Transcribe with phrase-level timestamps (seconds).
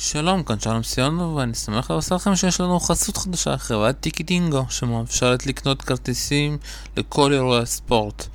[0.00, 4.64] שלום, כאן שלום סיונו, ואני שמח לבשר לכם שיש לנו חסות חדשה, חברת טיקי דינגו,
[4.68, 6.58] שמאפשרת לקנות כרטיסים
[6.96, 8.26] לכל אירועי הספורט.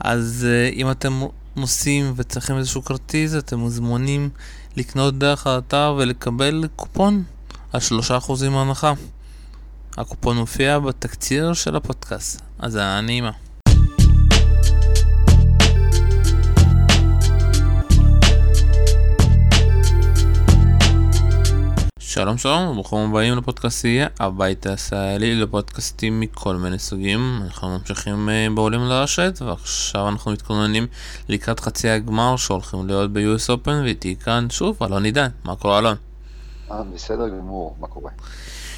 [0.00, 1.20] אז uh, אם אתם
[1.56, 4.30] נוסעים וצריכים איזשהו כרטיס, אתם מוזמנים
[4.76, 7.22] לקנות דרך האתר ולקבל קופון
[7.72, 7.80] על
[8.28, 8.92] 3% מהנחה.
[9.96, 13.32] הקופון מופיע בתקציר של הפודקאסט, אז היה נעימה.
[22.20, 27.40] שלום שלום וברוכים הבאים לפודקאסטייה הבית הישראלי לפודקאסטים מכל מיני סוגים.
[27.44, 30.86] אנחנו ממשיכים אה, בעולים לרשת ועכשיו אנחנו מתכוננים
[31.28, 35.28] לקראת חצי הגמר שהולכים להיות ב-US Open ואיתי כאן שוב אלון עידן.
[35.44, 35.96] מה קורה אלון?
[36.70, 38.10] אה, בסדר גמור מה קורה?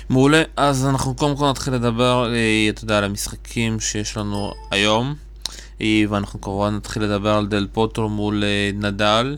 [0.08, 0.42] מעולה.
[0.56, 5.14] אז אנחנו קודם כל נתחיל לדבר אה, אתה יודע על המשחקים שיש לנו היום.
[6.08, 9.36] ואנחנו כמובן נתחיל לדבר על דל פוטרו מול נדל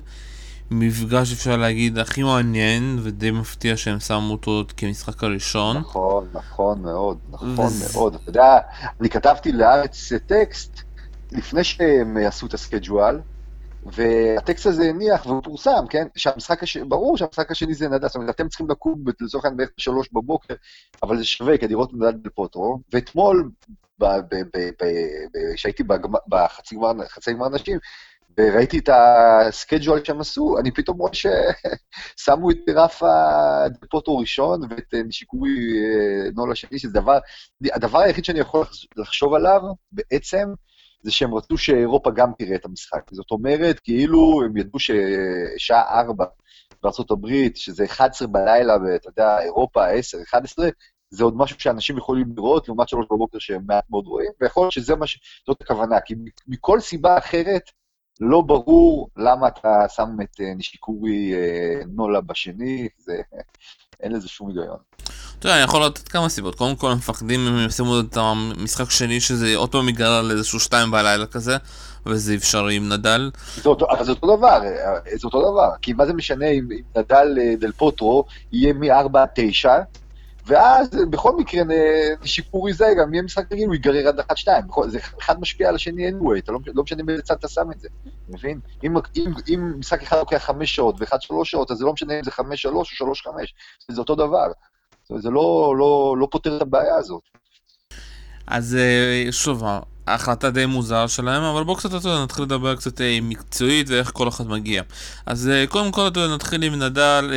[0.78, 5.77] מפגש אפשר להגיד הכי מעניין ודי מפתיע שהם שמו אותו כמשחק הראשון.
[5.77, 7.99] נכון, נכון מאוד, נכון וזה...
[7.99, 8.15] מאוד.
[8.15, 8.59] אתה יודע,
[9.01, 10.80] אני כתבתי לארץ טקסט
[11.32, 13.21] לפני שהם עשו את הסקייג'ואל,
[13.87, 16.07] והטקסט הזה הניח והוא פורסם, כן?
[16.16, 19.71] שהמשחק השני, ברור שהמשחק השני זה נדל, זאת אומרת, אתם צריכים לקום לצורך העניין בערך
[19.79, 20.54] בשלוש בבוקר,
[21.02, 23.51] אבל זה שווה כדי לראות נדל בפוטרו, ואתמול,
[25.54, 25.82] כשהייתי
[26.29, 26.77] בחצי
[27.32, 27.79] גמר נשים,
[28.38, 33.07] וראיתי את הסקייג'ואל שהם עשו, אני פתאום רואה ששמו את רפה
[33.68, 37.18] דפוטו ראשון ואת נשיקורי אה, נולה שני, שזה דבר,
[37.73, 39.60] הדבר היחיד שאני יכול לחשוב עליו
[39.93, 40.49] בעצם,
[41.02, 43.02] זה שהם רצו שאירופה גם תראה את המשחק.
[43.12, 46.24] זאת אומרת, כאילו הם ידעו ששעה ארבע
[46.82, 50.68] בארצות הברית, שזה 11 בלילה, ואתה יודע, אירופה 10, 11,
[51.10, 54.73] זה עוד משהו שאנשים יכולים לראות, לעומת שלוש בבוקר שהם מעט מאוד רואים, ויכול להיות
[54.73, 55.18] שזה מה ש...
[55.46, 56.15] זאת הכוונה, כי
[56.49, 57.62] מכל סיבה אחרת,
[58.20, 63.16] לא ברור למה אתה שם את אה, נשיקורי אה, נולה בשני, זה,
[64.00, 64.76] אין לזה שום היגיון.
[65.38, 66.54] אתה יודע, אני יכול לתת כמה סיבות.
[66.54, 70.61] קודם כל, הם מפחדים אם הם ישימו את המשחק שני, שזה עוד פעם יגרר לאיזשהו
[70.61, 71.56] שתיים בלילה כזה,
[72.06, 73.31] וזה אפשרי עם נדל.
[73.56, 75.71] זה אותו, אבל זה אותו דבר, אה, זה אותו דבר.
[75.83, 79.78] כי מה זה משנה אם, אם נדל דל פוטרו יהיה מ-4 עד 9,
[80.47, 81.62] ואז בכל מקרה
[82.25, 84.65] שיפורי זה גם יהיה משחק רגיל, הוא ייגרר עד אחת שתיים.
[84.88, 87.81] זה אחד משפיע על השני anyway, אתה לא, לא משנה באיזה צד אתה שם את
[87.81, 87.88] זה,
[88.28, 88.60] מבין?
[88.84, 92.19] אם, אם, אם משחק אחד לוקח חמש שעות ואחד שלוש שעות, אז זה לא משנה
[92.19, 93.54] אם זה חמש שלוש או שלוש חמש,
[93.91, 94.47] זה אותו דבר.
[95.19, 97.22] זה לא, לא, לא פותר את הבעיה הזאת.
[98.47, 99.62] אז אה, שוב,
[100.06, 104.47] ההחלטה די מוזרה שלהם, אבל בואו קצת נתחיל לדבר קצת אה, מקצועית ואיך כל אחד
[104.47, 104.83] מגיע.
[105.27, 107.33] אז אה, קודם כל נתחיל עם נדל,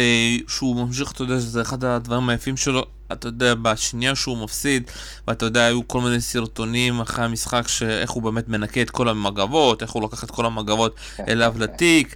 [0.48, 4.92] שהוא ממשיך, אתה יודע, שזה אחד הדברים היפים שלו, אתה יודע, בשנייה שהוא מפסיד,
[5.28, 9.82] ואתה יודע, היו כל מיני סרטונים אחרי המשחק, שאיך הוא באמת מנקה את כל המגבות,
[9.82, 10.96] איך הוא לוקח את כל המגבות
[11.28, 12.16] אליו לתיק.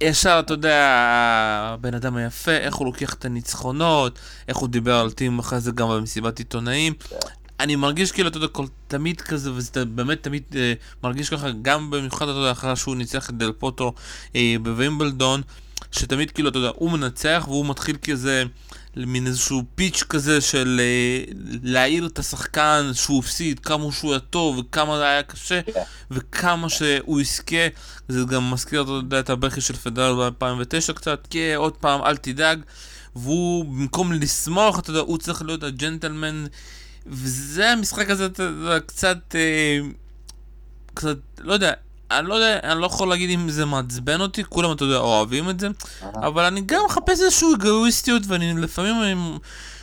[0.00, 0.86] ישר, אתה יודע,
[1.62, 4.18] הבן אדם היפה, איך הוא לוקח את הניצחונות,
[4.48, 6.92] איך הוא דיבר על טים אחרי זה גם במסיבת עיתונאים.
[7.60, 10.72] אני מרגיש כאילו, אתה יודע, כל, תמיד כזה, וזה באמת תמיד אה,
[11.04, 13.92] מרגיש ככה, גם במיוחד, אתה יודע, אחרי שהוא ניצח את דל פוטו
[14.36, 15.42] אה, בווימבלדון,
[15.92, 18.44] שתמיד כאילו, אתה יודע, הוא מנצח והוא מתחיל כזה...
[18.96, 24.58] מין איזשהו פיץ' כזה של uh, להעיר את השחקן שהוא הפסיד, כמה שהוא היה טוב
[24.58, 25.60] וכמה זה היה קשה.
[26.10, 27.66] וכמה שהוא יזכה.
[28.08, 32.16] זה גם מזכיר, אתה יודע, את הבכי של פדרל ב-2009 קצת, כי עוד פעם, אל
[32.16, 32.60] תדאג.
[33.16, 36.46] והוא, במקום לשמוח, אתה יודע, הוא צריך להיות הג'נטלמן.
[37.06, 39.78] וזה המשחק הזה, אתה יודע, קצת, אה,
[40.94, 41.72] קצת, לא יודע,
[42.10, 45.50] אני לא יודע, אני לא יכול להגיד אם זה מעצבן אותי, כולם, אתה יודע, אוהבים
[45.50, 45.68] את זה,
[46.02, 49.14] אבל אני גם מחפש איזושהי אגואיסטיות, ואני לפעמים אני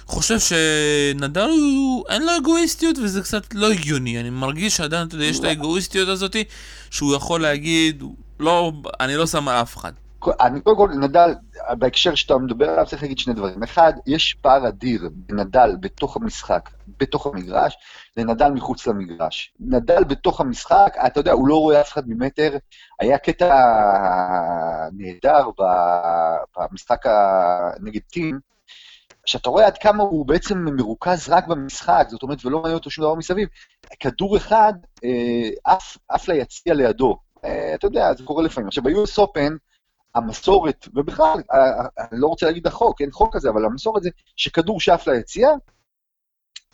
[0.07, 4.19] חושב שנדל הוא, אין לו אגואיסטיות, וזה קצת לא הגיוני.
[4.19, 6.43] אני מרגיש שעדיין, אתה יודע, יש את האגואיסטיות הזאתי,
[6.91, 8.03] שהוא יכול להגיד,
[8.39, 9.91] לא, אני לא שם על אף אחד.
[10.39, 11.33] אני קודם כל, נדל,
[11.77, 13.63] בהקשר שאתה מדבר עליו, צריך להגיד שני דברים.
[13.63, 16.69] אחד, יש פער אדיר בין נדל בתוך המשחק,
[16.99, 17.77] בתוך המגרש,
[18.17, 19.53] לנדל מחוץ למגרש.
[19.59, 22.57] נדל בתוך המשחק, אתה יודע, הוא לא רואה אף אחד ממטר.
[22.99, 23.55] היה קטע
[24.93, 25.49] נהדר
[26.57, 27.05] במשחק
[27.79, 28.39] נגד טים,
[29.25, 33.05] שאתה רואה עד כמה הוא בעצם מרוכז רק במשחק, זאת אומרת, ולא מעניין אותו שום
[33.05, 33.47] דבר מסביב.
[33.99, 34.73] כדור אחד
[35.03, 35.73] אה,
[36.09, 37.17] עף ליציע לידו.
[37.45, 38.67] אה, אתה יודע, זה קורה לפעמים.
[38.67, 39.53] עכשיו, ב-US Open,
[40.15, 44.09] המסורת, ובכלל, אה, אה, אני לא רוצה להגיד החוק, אין חוק כזה, אבל המסורת זה
[44.35, 45.49] שכדור שאף ליציע,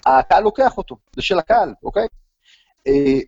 [0.05, 2.07] הקהל לוקח אותו, זה של הקהל, אוקיי?
[2.87, 3.19] אה,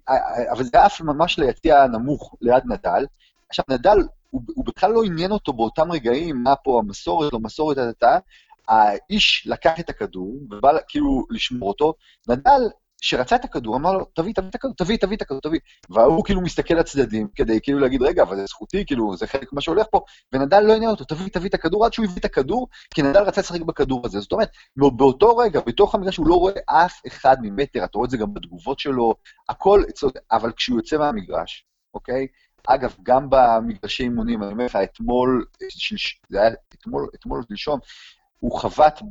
[0.52, 3.06] אבל זה עף ממש ליציע הנמוך, ליד נדל.
[3.50, 3.98] עכשיו, נדל,
[4.30, 8.18] הוא, הוא בכלל לא עניין אותו באותם רגעים, מה פה המסורת, לא מסורת הדתה,
[8.68, 11.94] האיש לקח את הכדור, ובא כאילו לשמור אותו,
[12.28, 12.62] נדל
[13.04, 15.60] שרצה את הכדור, אמר לו, תביא, תביא את הכדור, תביא, תביא את הכדור, תביא.
[15.90, 19.62] וההוא כאילו מסתכל לצדדים, כדי כאילו להגיד, רגע, אבל זה זכותי, כאילו, זה חלק ממה
[19.62, 20.02] שהולך פה,
[20.34, 23.20] ונדל לא עניין אותו, תביא, תביא את הכדור, עד שהוא הביא את הכדור, כי נדל
[23.20, 24.20] רצה לשחק בכדור הזה.
[24.20, 28.10] זאת אומרת, באותו רגע, בתוך המגרש, הוא לא רואה אף אחד ממטר, אתה רואה את
[28.12, 29.16] זה גם בתגובות שלו,
[29.50, 29.84] הכל,
[30.32, 32.28] אבל כשהוא יוצא מהמגרש, אוקיי?
[32.68, 35.46] אגב, גם במגרשי אימונים, אני אומר לך, אתמול,
[36.30, 37.80] זה היה אתמול, אתמול שלשום,
[38.44, 39.02] הוא חבט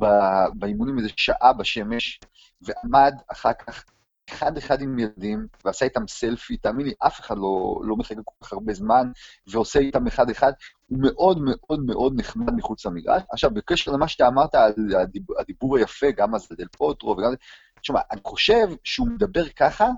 [0.54, 2.20] באימונים איזה שעה בשמש,
[2.62, 3.84] ועמד אחר כך
[4.30, 8.52] אחד-אחד עם ילדים, ועשה איתם סלפי, תאמין לי, אף אחד לא, לא מחכה כל כך
[8.52, 9.10] הרבה זמן,
[9.46, 10.52] ועושה איתם אחד-אחד.
[10.86, 13.22] הוא מאוד מאוד מאוד נחמד מחוץ למגרש.
[13.32, 17.32] עכשיו, בקשר למה שאתה אמרת על הדיבור, הדיבור היפה, גם אז דל פוטרו וגם...
[17.80, 19.88] תשמע, אני חושב שהוא מדבר ככה,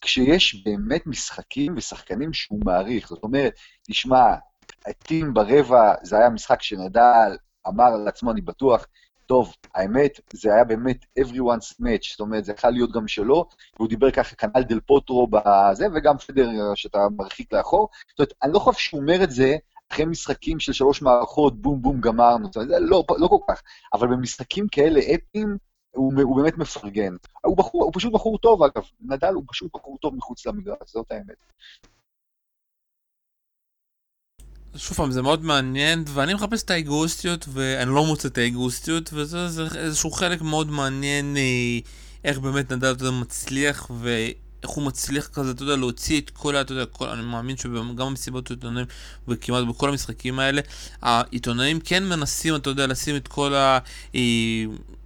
[0.00, 3.08] כשיש באמת משחקים ושחקנים שהוא מעריך.
[3.08, 3.52] זאת אומרת,
[3.82, 4.34] תשמע,
[4.86, 7.36] הטים ברבע, זה היה משחק שנדל
[7.68, 8.86] אמר לעצמו, אני בטוח,
[9.26, 13.88] טוב, האמת, זה היה באמת everyone's match, זאת אומרת, זה יכול להיות גם שלו, והוא
[13.88, 17.88] דיבר ככה כנ"ל דל פוטרו בזה, וגם פדר שאתה מרחיק לאחור.
[18.10, 19.56] זאת אומרת, אני לא חושב שהוא אומר את זה
[19.92, 23.62] אחרי משחקים של שלוש מערכות, בום בום גמרנו, זה לא, לא כל כך,
[23.94, 25.56] אבל במשחקים כאלה אפיים,
[25.90, 27.12] הוא, הוא באמת מפרגן.
[27.44, 31.12] הוא, בחור, הוא פשוט בחור טוב, אגב, נדל הוא פשוט בחור טוב מחוץ למגרש, זאת
[31.12, 31.36] האמת.
[34.76, 39.48] שוב פעם, זה מאוד מעניין, ואני מחפש את האגואיסטיות, ואני לא מוצא את האגואיסטיות, וזה
[39.48, 41.78] זה איזשהו חלק מאוד מעניין אה,
[42.24, 46.56] איך באמת נדל, אתה יודע, מצליח, ואיך הוא מצליח כזה, אתה יודע, להוציא את כל
[46.56, 46.60] ה...
[46.60, 48.86] אתה יודע, כל, אני מאמין שגם במסיבות עיתונאים,
[49.28, 50.60] וכמעט בכל המשחקים האלה,
[51.02, 53.78] העיתונאים כן מנסים, אתה יודע, לשים את כל ה...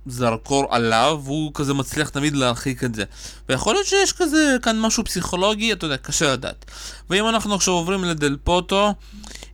[0.06, 3.04] אה, זרקור עליו, והוא כזה מצליח תמיד להרחיק את זה.
[3.48, 6.64] ויכול להיות שיש כזה כאן משהו פסיכולוגי, אתה יודע, קשה לדעת.
[7.10, 8.94] ואם אנחנו עכשיו עוברים לדל פוטו,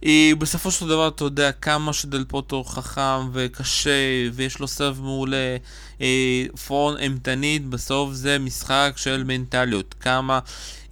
[0.02, 3.90] היא בסופו של דבר, אתה יודע, כמה שדל פוטו חכם וקשה,
[4.32, 5.56] ויש לו סב מעולה,
[6.00, 9.94] אה, פרון אימתנית, בסוף זה משחק של מנטליות.
[10.00, 10.38] כמה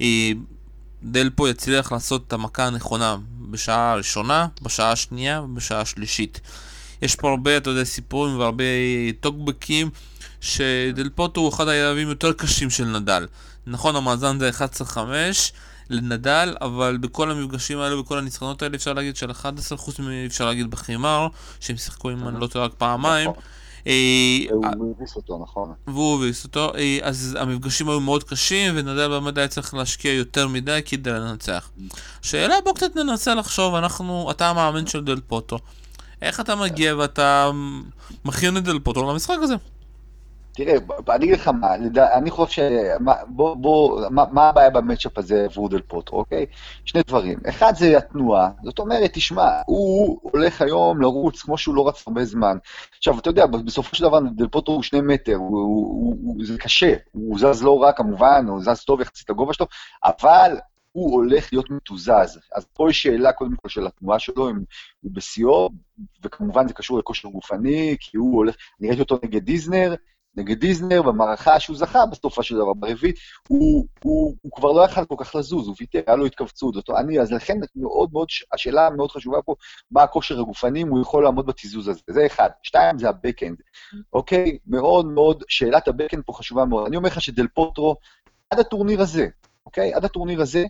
[0.00, 0.30] אה,
[1.02, 3.16] דל פה יצליח לעשות את המכה הנכונה
[3.50, 6.40] בשעה הראשונה, בשעה השנייה ובשעה השלישית.
[7.02, 8.64] יש פה הרבה, אתה יודע, סיפורים והרבה
[9.20, 9.90] טוקבקים
[10.40, 13.26] שדל פוטו הוא אחד היריבים יותר קשים של נדל.
[13.66, 14.50] נכון, המאזן זה
[14.84, 14.96] 11-5
[15.90, 20.70] לנדל, אבל בכל המפגשים האלה, בכל הניצחונות האלה אפשר להגיד של 11 חוץ מאפשר להגיד
[20.70, 21.28] בחימר,
[21.60, 23.30] שהם שיחקו עם אני לא טועה רק פעמיים.
[23.30, 23.42] נכון.
[23.86, 25.72] אה, הוא הביס אותו, נכון.
[25.86, 30.48] והוא הביס אותו, אה, אז המפגשים היו מאוד קשים, ונדל באמת היה צריך להשקיע יותר
[30.48, 31.70] מדי כדי לנצח.
[32.22, 35.58] שאלה, בוא קצת ננסה לחשוב, אנחנו, אתה המאמן של דל פוטו.
[36.22, 37.50] איך אתה מגיע ואתה
[38.24, 39.54] מכין את דל פוטו למשחק הזה?
[40.56, 40.74] תראה,
[41.08, 41.74] אני אגיד לך מה,
[42.14, 42.58] אני חושב ש...
[43.28, 46.46] בוא, בוא, מה, מה הבעיה במצ'אפ הזה עבור דל פוטרו, אוקיי?
[46.84, 47.38] שני דברים.
[47.48, 52.24] אחד זה התנועה, זאת אומרת, תשמע, הוא הולך היום לרוץ כמו שהוא לא רץ הרבה
[52.24, 52.56] זמן.
[52.98, 56.58] עכשיו, אתה יודע, בסופו של דבר דל פוטרו הוא שני מטר, הוא, הוא, הוא, זה
[56.58, 59.66] קשה, הוא זז לא רע כמובן, הוא זז טוב יחסית לגובה שלו,
[60.04, 60.56] אבל
[60.96, 62.40] הוא הולך להיות מתוזז.
[62.54, 64.56] אז פה יש שאלה קודם כל של התנועה שלו, אם
[65.00, 65.68] הוא בשיאו,
[66.22, 69.94] וכמובן זה קשור לכושר גופני, כי הוא הולך, אני ראיתי אותו נגד דיזנר,
[70.36, 73.16] נגד דיזנר, במערכה שהוא זכה בסופה של דבר, ברביעית,
[73.48, 76.76] הוא, הוא, הוא כבר לא יכל כל כך לזוז, הוא ויתר, היה לו התכווצות.
[76.76, 79.54] אותו, אני, אז לכן מאוד מאוד, השאלה המאוד חשובה פה,
[79.90, 82.00] מה הכושר הגופני, אם הוא יכול לעמוד בתיזוז הזה.
[82.10, 82.50] זה אחד.
[82.62, 83.56] שתיים, זה הבקאנד.
[84.12, 84.58] אוקיי?
[84.66, 86.86] מאוד מאוד, שאלת הבקאנד פה חשובה מאוד.
[86.86, 87.96] אני אומר לך שדל פוטרו,
[88.50, 89.26] עד הטורניר הזה,
[89.66, 89.94] אוקיי?
[89.94, 90.64] עד הטורניר הזה,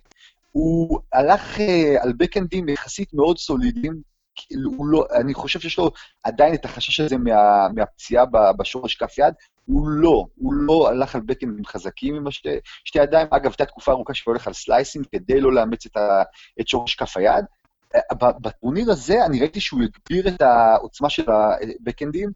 [0.53, 1.61] הוא הלך uh,
[2.03, 4.03] על בקאנדים יחסית מאוד סולידיים,
[4.77, 5.91] הוא לא, אני חושב שיש לו
[6.23, 8.25] עדיין את החשש הזה מה, מהפציעה
[8.59, 9.35] בשורש כף יד,
[9.67, 12.49] הוא לא, הוא לא הלך על בקאנדים חזקים עם השתי,
[12.85, 13.27] שתי ידיים.
[13.31, 16.23] אגב, הייתה תקופה ארוכה שהוא הולך על סלייסים כדי לא לאמץ את, ה,
[16.61, 17.45] את שורש כף היד.
[18.41, 22.31] בטורניר הזה אני ראיתי שהוא הגביר את העוצמה של הבקאנדים,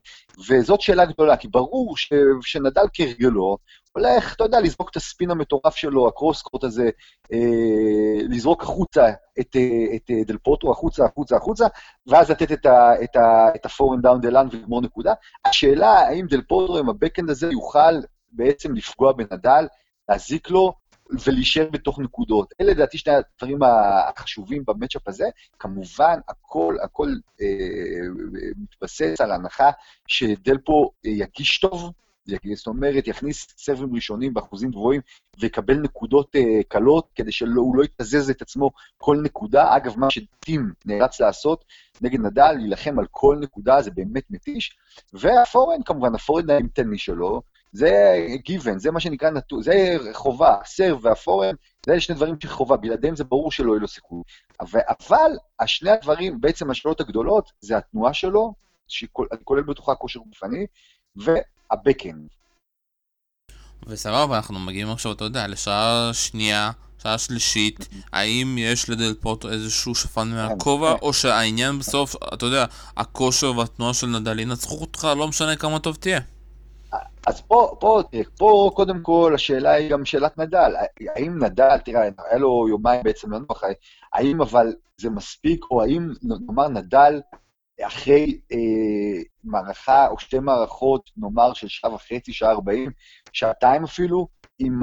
[0.49, 2.13] וזאת שאלה גדולה, כי ברור ש,
[2.43, 3.57] שנדל כהרגלו,
[3.93, 6.91] הולך, אתה יודע, לזרוק את הספין המטורף שלו, הקרוס-קורט הזה,
[7.33, 7.39] אה,
[8.29, 11.67] לזרוק החוצה את, אה, את אה, דל פוטרו, החוצה, החוצה, החוצה,
[12.07, 15.13] ואז לתת את, ה, את, ה, את ה forehand down the line ולגמור נקודה.
[15.45, 18.01] השאלה, האם דל פוטרו עם ה backhand הזה יוכל
[18.33, 19.67] בעצם לפגוע בנדל,
[20.09, 20.73] להזיק לו,
[21.27, 22.55] ולהישאר בתוך נקודות.
[22.61, 25.25] אלה לדעתי שני הדברים החשובים ב matchup הזה.
[25.59, 27.09] כמובן, הכל, הכל
[27.41, 27.47] אה,
[28.57, 29.71] מתבסס על הנחה
[30.07, 31.93] שדל פו יגיש טוב,
[32.55, 35.01] זאת אומרת, יכניס סרבים ראשונים באחוזים גבוהים
[35.41, 39.77] ויקבל נקודות uh, קלות, כדי שהוא לא יתזז את עצמו כל נקודה.
[39.77, 41.65] אגב, מה שטים נאלץ לעשות
[42.01, 44.77] נגד נדל, להילחם על כל נקודה, זה באמת מתיש.
[45.13, 51.55] והפורן, כמובן, הפורן האימתני שלו, זה גיוון, זה מה שנקרא נתון, זה חובה, הסרב והפורן,
[51.87, 54.23] זה שני דברים שחובה, בלעדיהם זה ברור שלא יהיה לו סיכוי.
[54.61, 58.55] אבל, השני הדברים, בעצם השאלות הגדולות, זה התנועה שלו,
[58.89, 60.67] שכולל בתוכה כושר גופני,
[61.17, 62.29] והבקאנד.
[63.87, 66.71] וסבבה, אנחנו מגיעים עכשיו, אתה יודע, לשעה שנייה,
[67.03, 72.65] שעה שלישית, האם יש לדל פוטו איזשהו שפן מהכובע, או שהעניין בסוף, אתה יודע,
[72.97, 76.21] הכושר והתנועה של נדל ינצחו אותך, לא משנה כמה טוב תהיה.
[77.27, 80.73] אז פה, פה, תראה, פה קודם כל השאלה היא גם שאלת נדל.
[81.17, 83.63] האם נדל, תראה, היה לו יומיים בעצם לנוח,
[84.15, 87.21] האם אבל זה מספיק, או האם נאמר נדל
[87.83, 92.91] אחרי אה, מערכה או שתי מערכות, נאמר של שעה וחצי, שעה ארבעים,
[93.33, 94.29] שעתיים אפילו,
[94.59, 94.81] עם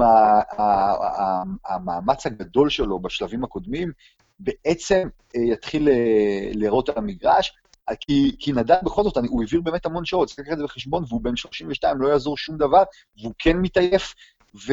[1.66, 3.92] המאמץ הגדול שלו בשלבים הקודמים,
[4.38, 7.52] בעצם אה, יתחיל אה, להראות על המגרש,
[7.96, 10.64] כי, כי נדל בכל זאת, אני, הוא העביר באמת המון שעות, צריך לקחת את זה
[10.64, 12.82] בחשבון, והוא בן 32, לא יעזור שום דבר,
[13.20, 14.14] והוא כן מתעייף,
[14.66, 14.72] ו,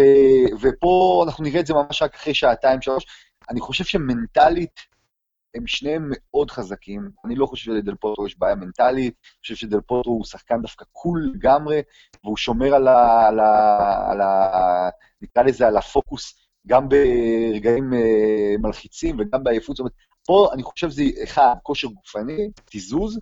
[0.62, 3.05] ופה אנחנו נראה את זה ממש רק אחרי שעתיים, שלוש.
[3.50, 4.79] אני חושב שמנטלית,
[5.55, 7.10] הם שניהם מאוד חזקים.
[7.25, 10.86] אני לא חושב שלדל פוטרו יש בעיה מנטלית, אני חושב שדל פוטרו הוא שחקן דווקא
[10.91, 11.81] קול לגמרי,
[12.24, 13.27] והוא שומר על ה...
[13.27, 14.89] על ה, על ה
[15.22, 19.75] נקרא לזה, על הפוקוס, גם ברגעים uh, מלחיצים וגם בעייפות.
[19.75, 19.93] זאת אומרת,
[20.25, 23.20] פה אני חושב שזה, אחד, כושר גופני, תיזוז,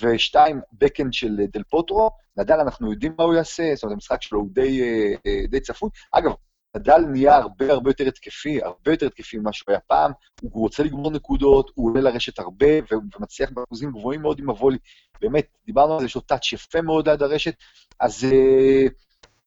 [0.00, 2.10] ושתיים, בקאנד של דל פוטרו.
[2.36, 4.80] נדל, אנחנו יודעים מה הוא יעשה, זאת אומרת, המשחק שלו הוא די,
[5.14, 5.90] uh, די צפוי.
[6.12, 6.32] אגב,
[6.76, 10.82] נדל נהיה הרבה הרבה יותר התקפי, הרבה יותר התקפי ממה שהוא היה פעם, הוא רוצה
[10.82, 14.78] לגמור נקודות, הוא עולה לרשת הרבה, ומצליח באחוזים גבוהים מאוד עם הוולי.
[15.20, 17.54] באמת, דיברנו על זה, יש לו טאץ' יפה מאוד עד הרשת,
[18.00, 18.26] אז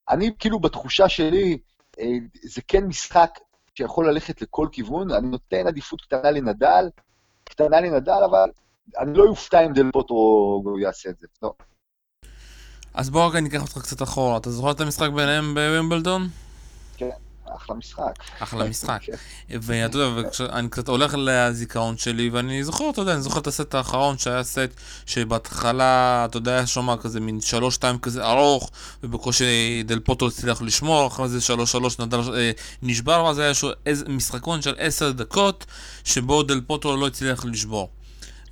[0.10, 1.58] אני כאילו בתחושה שלי,
[2.44, 3.40] זה כן משחק
[3.78, 6.90] שיכול ללכת לכל כיוון, אני נותן עדיפות קטנה לנדל,
[7.44, 8.50] קטנה לנדל, אבל
[8.98, 11.54] אני לא אופתע אם דל פוטרו יעשה את זה, לא.
[12.94, 16.28] אז בוא רגע ניקח אותך קצת אחורה, אתה זוכר את המשחק ביניהם בווימבלדון?
[16.98, 17.10] כן,
[17.56, 18.24] אחלה משחק.
[18.40, 19.00] אחלה משחק.
[19.50, 23.76] ואתה יודע, אני קצת הולך לזיכרון שלי, ואני זוכר, אתה יודע, אני זוכר את הסט
[23.76, 24.70] האחרון, שהיה סט
[25.06, 28.72] שבהתחלה, אתה יודע, היה שומע כזה מין שלוש שתיים כזה ארוך,
[29.04, 32.52] ובקושי דל פוטו הצליח לשמור, אחרי זה שלוש שלוש נדל אה,
[32.82, 33.52] נשבר, ואז היה
[34.08, 35.66] משחקון של עשר דקות,
[36.04, 37.90] שבו דל פוטו לא הצליח לשבור.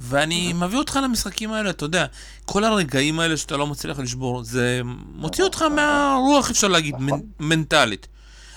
[0.02, 2.06] ואני מביא אותך למשחקים האלה, אתה יודע,
[2.46, 4.82] כל הרגעים האלה שאתה לא מצליח לשבור, זה
[5.16, 6.96] מוציא אותך מהרוח, אפשר להגיד,
[7.40, 8.08] מנטלית.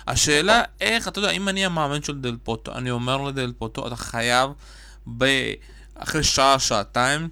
[0.09, 3.97] השאלה איך, אתה יודע, אם אני המאמן של דל פוטו, אני אומר לדל פוטו, אתה
[3.97, 4.51] חייב
[5.19, 5.25] ב...
[5.95, 7.29] אחרי שעה, שעתיים,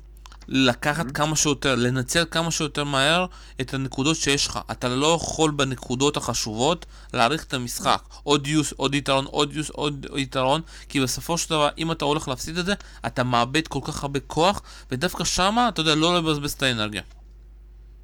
[0.49, 3.27] לקחת כמה שיותר, לנצל כמה שיותר מהר
[3.61, 4.59] את הנקודות שיש לך.
[4.71, 8.03] אתה לא יכול בנקודות החשובות להאריך את המשחק.
[8.23, 12.29] עוד יוס, עוד יתרון, עוד יוס, עוד יתרון, כי בסופו של דבר, אם אתה הולך
[12.29, 12.75] להפסיד את זה,
[13.07, 17.03] אתה מאבד כל כך הרבה כוח, ודווקא שמה, אתה יודע, לא לבזבז את האנרגיה.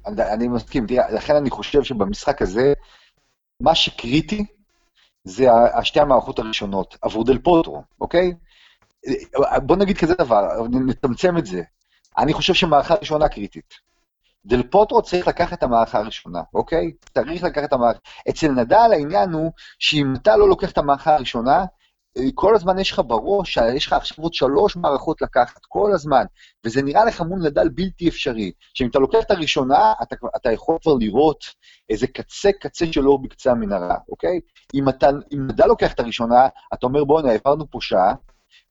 [0.05, 2.73] אני מסכים, תראה, לכן אני חושב שבמשחק הזה,
[3.61, 4.45] מה שקריטי
[5.23, 8.33] זה השתי המערכות הראשונות, עבור דל פוטרו, אוקיי?
[9.63, 11.61] בוא נגיד כזה דבר, נצמצם את זה.
[12.17, 13.73] אני חושב שמערכה ראשונה קריטית.
[14.45, 16.91] דל פוטרו צריך לקחת את המערכה הראשונה, אוקיי?
[17.13, 17.99] צריך לקחת את המערכה.
[18.29, 21.65] אצל נדל העניין הוא שאם אתה לא לוקח את המערכה הראשונה,
[22.35, 26.25] כל הזמן יש לך בראש, יש לך עכשיו עוד שלוש מערכות לקחת, כל הזמן,
[26.65, 28.51] וזה נראה לך מול נדל בלתי אפשרי.
[28.73, 31.43] שאם אתה לוקח את הראשונה, אתה, אתה יכול כבר לראות
[31.89, 34.39] איזה קצה קצה שלו בקצה המנהרה, אוקיי?
[34.73, 38.13] אם, אתה, אם נדל לוקח את הראשונה, אתה אומר, בוא'נה, העברנו פה שעה,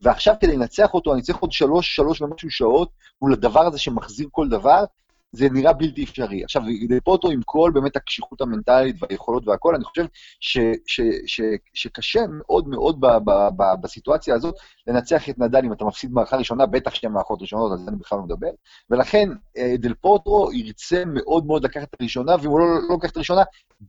[0.00, 2.90] ועכשיו כדי לנצח אותו אני צריך עוד שלוש, שלוש ומשהו שעות
[3.22, 4.84] מול הדבר הזה שמחזיר כל דבר,
[5.32, 6.44] זה נראה בלתי אפשרי.
[6.44, 6.62] עכשיו,
[7.04, 10.04] פוטו עם כל באמת הקשיחות המנטלית והיכולות והכול, אני חושב
[10.40, 11.40] ש, ש, ש,
[11.74, 14.54] שקשה מאוד מאוד ב, ב, ב, בסיטואציה הזאת
[14.86, 17.96] לנצח את נדל אם אתה מפסיד מערכה ראשונה, בטח שתי מערכות ראשונות, על זה אני
[17.96, 18.50] בכלל לא מדבר.
[18.90, 23.10] ולכן אה, דל פוטרו ירצה מאוד מאוד לקחת את הראשונה, ואם הוא לא, לא לוקח
[23.10, 23.42] את הראשונה,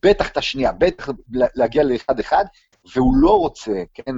[0.03, 2.45] בטח את השנייה, בטח להגיע לאחד-אחד,
[2.95, 4.15] והוא לא רוצה, כן,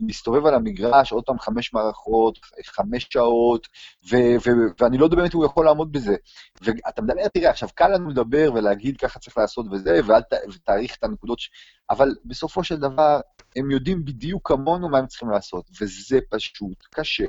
[0.00, 3.68] להסתובב על המגרש עוד פעם חמש מערכות, חמש שעות,
[4.10, 6.16] ו- ו- ואני לא יודע באמת אם הוא יכול לעמוד בזה.
[6.62, 10.96] ואתה מדבר, תראה, עכשיו קל לנו לדבר ולהגיד ככה צריך לעשות וזה, ואל ת- ותאריך
[10.98, 11.50] את הנקודות, ש...
[11.90, 13.20] אבל בסופו של דבר,
[13.56, 17.24] הם יודעים בדיוק כמונו מה הם צריכים לעשות, וזה פשוט קשה.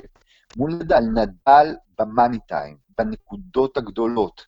[0.56, 4.46] מול נדל, נדל במאני טיים, בנקודות הגדולות.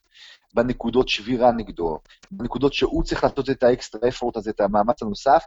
[0.53, 1.99] בנקודות שבירה נגדו,
[2.31, 5.43] בנקודות שהוא צריך לעשות את האקסטרה אפורט הזה, את המאמץ הנוסף,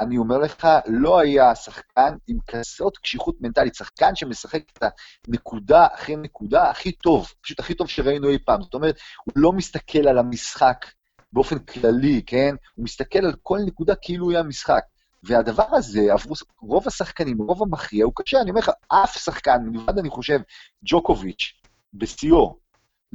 [0.00, 4.82] אני אומר לך, לא היה שחקן עם כזאת קשיחות מנטלית, שחקן שמשחק את
[5.28, 8.62] הנקודה אחרי נקודה הכי טוב, פשוט הכי טוב שראינו אי פעם.
[8.62, 10.86] זאת אומרת, הוא לא מסתכל על המשחק
[11.32, 12.54] באופן כללי, כן?
[12.74, 14.82] הוא מסתכל על כל נקודה כאילו היה משחק.
[15.22, 19.98] והדבר הזה, עברו רוב השחקנים, רוב המכריע, הוא קשה, אני אומר לך, אף שחקן, מלבד
[19.98, 20.38] אני חושב,
[20.84, 21.52] ג'וקוביץ',
[21.94, 22.58] בשיאו,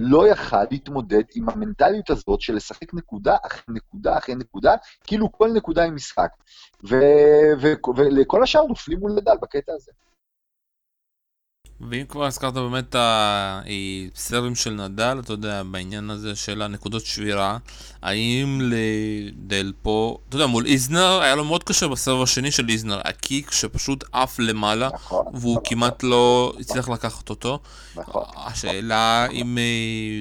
[0.04, 5.52] לא יכל להתמודד עם המנטליות הזאת של לשחק נקודה אחרי נקודה אחרי נקודה, כאילו כל
[5.54, 6.30] נקודה היא משחק.
[6.84, 9.92] ולכל השאר נופלים מול נדל בקטע הזה.
[11.90, 12.96] ואם כבר הזכרת באמת את
[14.16, 17.58] הסרבים של נדל, אתה יודע, בעניין הזה של הנקודות שבירה,
[18.02, 23.02] האם לדל פה, אתה יודע, מול איזנר, היה לו מאוד קשה בסרב השני של איזנר,
[23.06, 27.60] הקיק שפשוט עף למעלה, נכון, והוא נכון, כמעט לא הצליח לקחת אותו.
[27.96, 28.24] נכון.
[28.36, 29.64] השאלה אם אה,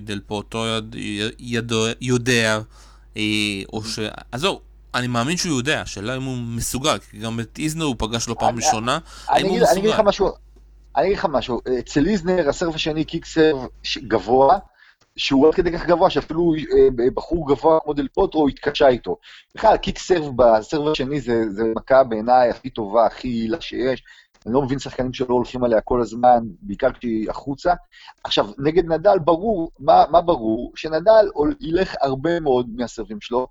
[0.02, 0.96] דל פוטו יד-
[1.38, 2.60] יד- יודע,
[3.16, 3.22] אה,
[3.72, 3.98] או ש...
[4.32, 4.60] עזוב,
[4.94, 8.38] אני מאמין שהוא יודע, השאלה אם הוא מסוגל, כי גם את איזנר הוא פגש לו
[8.38, 8.98] פעם ראשונה,
[9.30, 10.08] אני האם הוא אגיד אני אגיד לך מסוגל?
[10.08, 10.28] משהו,
[10.96, 14.58] אני אגיד לך משהו, אצל איזנר הסרב השני קיק סרב ש- גבוה,
[15.16, 19.16] שהוא עד כדי כך גבוה שאפילו אה, בחור גבוה כמו דל פוטרו התקשה איתו.
[19.54, 24.02] בכלל, קיק סרב בסרב השני זה, זה מכה בעיניי הכי טובה, הכי יעילה שיש.
[24.46, 27.74] אני לא מבין שחקנים שלא הולכים עליה כל הזמן, בעיקר כשהיא החוצה.
[28.24, 30.72] עכשיו, נגד נדל ברור, מה, מה ברור?
[30.76, 31.28] שנדל
[31.60, 33.46] ילך הרבה מאוד מהסרבים שלו,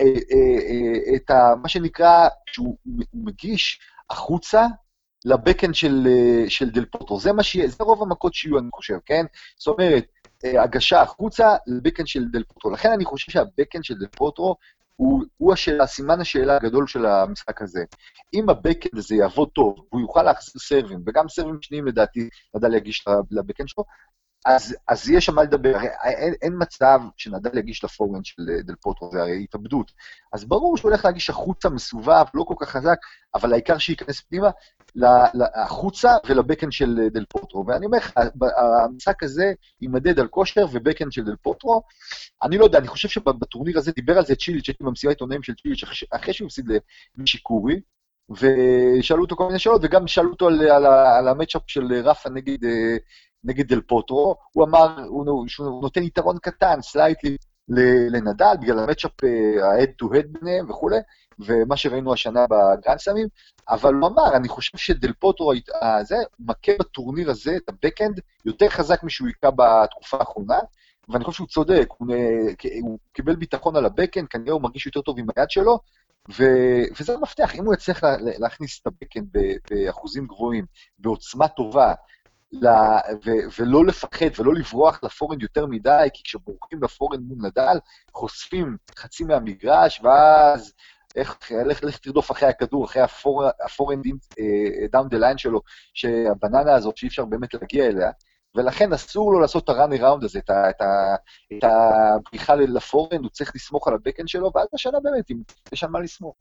[0.00, 3.80] אה, אה, את ה, מה שנקרא, שהוא הוא מגיש
[4.10, 4.66] החוצה
[5.24, 7.20] לבקאנד של, אה, של דל פוטרו.
[7.20, 9.24] זה מה שיהיה, זה רוב המכות שיהיו, אני חושב, כן?
[9.58, 10.06] זאת אומרת,
[10.44, 12.70] אה, הגשה החוצה לבקאנד של דל פוטרו.
[12.70, 14.56] לכן אני חושב שהבקאנד של דל פוטרו
[14.96, 17.84] הוא, הוא השאלה, סימן השאלה הגדול של המשחק הזה.
[18.34, 23.04] אם הבקאנד הזה יעבוד טוב, והוא יוכל להחזיר סרבים, וגם סרבים שניים לדעתי, נדל יגיש
[23.30, 23.84] לבקאנד שלו,
[24.46, 28.74] אז, אז יש שם מה לדבר, אין, אין מצב שנדל יגיש לפורנד של אה, דל
[28.74, 29.92] פוטרו, זה הרי התאבדות.
[30.32, 32.96] אז ברור שהוא הולך להגיש החוצה מסובב, לא כל כך חזק,
[33.34, 34.50] אבל העיקר שייכנס פנימה,
[35.54, 37.66] החוצה ולבקאנד של אה, דל פוטרו.
[37.66, 38.12] ואני אומר לך,
[38.84, 41.82] המשחק הזה יימדד על כושר ובקאנד של דל פוטרו.
[42.42, 45.54] אני לא יודע, אני חושב שבטורניר הזה דיבר על זה צ'יליץ', הייתי במסיבת עיתונאים של
[45.54, 46.66] צ'יליץ', אחרי שהוא הפסיד
[47.16, 47.80] לנישיקורי,
[48.30, 52.30] ושאלו אותו כל מיני שאלות, וגם שאלו אותו על, על, על ה match-up של רפה
[52.30, 52.96] נגד, אה,
[53.44, 57.36] נגד דל פוטרו, הוא אמר הוא, שהוא נותן יתרון קטן, slightly,
[58.10, 60.96] לנדל, בגלל ה match-up ה-head to head ביניהם וכולי,
[61.38, 63.28] ומה שראינו השנה בגרנדסלאמים,
[63.68, 65.52] אבל הוא אמר, אני חושב שדל פוטרו,
[65.82, 70.58] אה, זה, מכה בטורניר הזה את הבקאנד יותר חזק משהוא היכה בתקופה האחרונה,
[71.08, 75.00] ואני חושב שהוא צודק, הוא, אה, הוא קיבל ביטחון על הבקאנד, כנראה הוא מרגיש יותר
[75.00, 75.78] טוב עם היד שלו,
[76.38, 76.44] ו,
[77.00, 79.26] וזה המפתח, אם הוא יצליח לה, להכניס את הבקאנד
[79.70, 80.64] באחוזים גבוהים,
[80.98, 81.94] בעוצמה טובה,
[82.52, 82.66] ל,
[83.24, 87.78] ו, ולא לפחד ולא לברוח לפורנד יותר מדי, כי כשבורחים לפורנד מול נדל,
[88.12, 90.72] חושפים חצי מהמגרש, ואז
[91.16, 94.04] איך, לך, לך תרדוף אחרי הכדור, אחרי הפור, ה forehand
[94.92, 95.60] down the line שלו,
[95.94, 98.10] שהבננה הזאת שאי אפשר באמת להגיע אליה,
[98.54, 100.82] ולכן אסור לו לעשות את ה-run around הזה, את, את,
[101.58, 105.36] את הבריחה לפורנד, הוא צריך לסמוך על הבקאנד שלו, ואז השאלה באמת, אם
[105.72, 106.36] יש על מה לסמוך.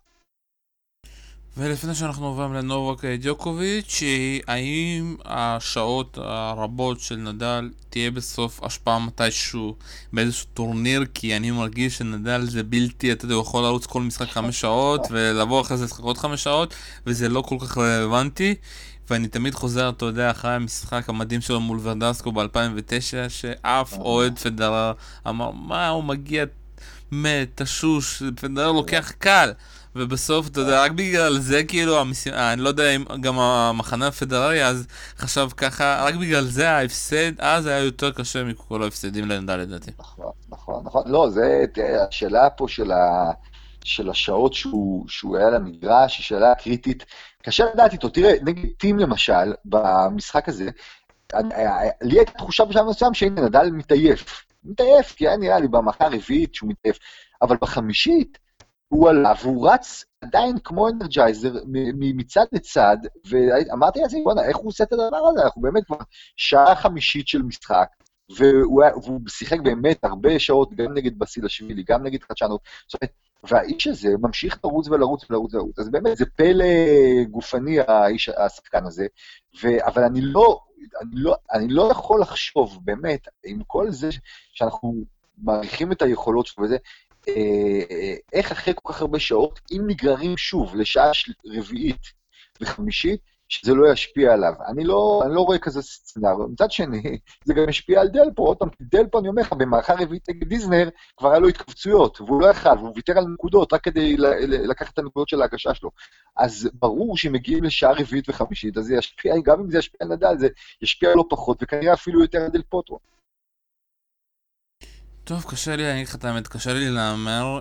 [1.58, 4.04] ולפני שאנחנו עוברים לנובק דיוקוביץ',
[4.48, 9.76] האם השעות הרבות של נדל תהיה בסוף השפעה מתישהו
[10.14, 11.06] באיזשהו טורניר?
[11.14, 15.02] כי אני מרגיש שנדל זה בלתי, אתה יודע, הוא יכול לרוץ כל משחק חמש שעות
[15.12, 16.74] ולבוא אחרי זה לשחק עוד חמש שעות
[17.06, 18.56] וזה לא כל כך רלוונטי.
[19.10, 24.94] ואני תמיד חוזר, אתה יודע, אחרי המשחק המדהים שלו מול ורדסקו ב-2009, שאף אוהד פדרר
[25.28, 26.46] אמר, מה, הוא מגיע
[27.12, 29.52] מת, תשוש, פדרר לוקח קל.
[29.98, 34.66] ובסוף, אתה יודע, רק בגלל זה, כאילו, המשימה, אני לא יודע אם גם המחנה הפדררי
[34.66, 39.92] אז חשב ככה, רק בגלל זה ההפסד אז היה יותר קשה מכל ההפסדים לנדל לדעתי.
[40.00, 41.04] נכון, נכון, נכון.
[41.06, 43.32] לא, זה, תראה, השאלה פה של, ה,
[43.84, 47.06] של השעות שהוא, שהוא היה למגרש, היא שאלה קריטית.
[47.44, 48.10] קשה לדעת איתו.
[48.10, 50.70] תראה, נגיד טים למשל, במשחק הזה,
[52.02, 54.44] לי הייתה תחושה בשלב מסוים שהנה, נדל מתעייף.
[54.64, 57.00] מתעייף, כי היה נראה לי במכה הרביעית שהוא מתעייף.
[57.42, 58.38] אבל בחמישית,
[58.88, 61.54] הוא עלה והוא רץ עדיין כמו אנרג'ייזר
[61.94, 62.98] מצד לצד,
[63.30, 65.44] ואמרתי לעצמי, בוא'נה, איך הוא עושה את הדבר הזה?
[65.44, 65.98] אנחנו באמת כבר
[66.36, 67.88] שעה חמישית של משחק,
[68.38, 72.62] והוא, והוא שיחק באמת הרבה שעות, גם נגד בסילשווילי, גם נגד חדשנות.
[72.88, 75.80] זאת אומרת, והאיש הזה ממשיך לרוץ ולרוץ ולרוץ ולרוץ.
[75.80, 76.66] אז באמת, זה פלא
[77.32, 79.08] גופני, האיש, השחקן הזה.
[79.64, 80.60] ו, אבל אני לא,
[81.02, 84.10] אני, לא, אני לא יכול לחשוב, באמת, עם כל זה
[84.52, 84.94] שאנחנו
[85.38, 86.78] מעריכים את היכולות שלו וזה,
[88.34, 91.12] איך אחרי כל כך הרבה שעות, אם נגררים שוב לשעה
[91.46, 92.02] רביעית
[92.62, 94.54] וחמישית, שזה לא ישפיע עליו.
[94.68, 96.48] אני לא, אני לא רואה כזה סצנריו.
[96.48, 98.44] מצד שני, זה גם ישפיע על דלפו.
[98.44, 102.42] עוד פעם, דלפו, אני אומר לך, במערכה רביעית נגד דיזנר, כבר היה לו התכווצויות, והוא
[102.42, 104.16] לא יכל, והוא ויתר על נקודות רק כדי
[104.48, 105.92] לקחת את הנקודות של ההגשה שלו.
[106.38, 110.14] אז ברור שאם מגיעים לשעה רביעית וחמישית, אז זה ישפיע, גם אם זה ישפיע על
[110.14, 110.48] נדל, זה
[110.82, 113.00] ישפיע לא פחות, וכנראה אפילו יותר על דלפוטרו.
[115.28, 117.60] טוב, קשה לי, אני אגיד לך את האמת, קשה לי להמר.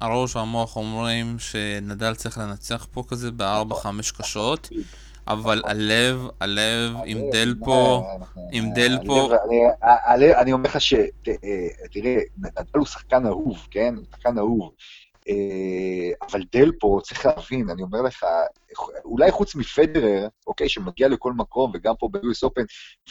[0.00, 4.68] הראש והמוח אומרים שנדל צריך לנצח פה כזה בארבע-חמש קשות,
[5.28, 8.06] אבל הלב, הלב עם דלפו,
[8.52, 9.30] עם דלפו...
[10.40, 10.94] אני אומר לך ש...
[11.92, 13.94] תראה, נדל הוא שחקן אהוב, כן?
[13.96, 14.70] הוא שחקן אהוב.
[15.30, 18.26] אה, אבל דל פה, צריך להבין, אני אומר לך,
[19.04, 22.64] אולי חוץ מפדרר, אוקיי, שמגיע לכל מקום, וגם פה ב-US Open,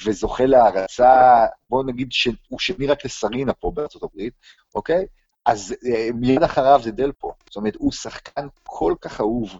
[0.06, 4.34] וזוכה להערצה, בואו נגיד שהוא שני רק לסרינה פה בארצות הברית,
[4.76, 5.06] אוקיי?
[5.46, 7.32] אז אה, מיד אחריו זה דל פה.
[7.46, 9.60] זאת אומרת, הוא שחקן כל כך אהוב.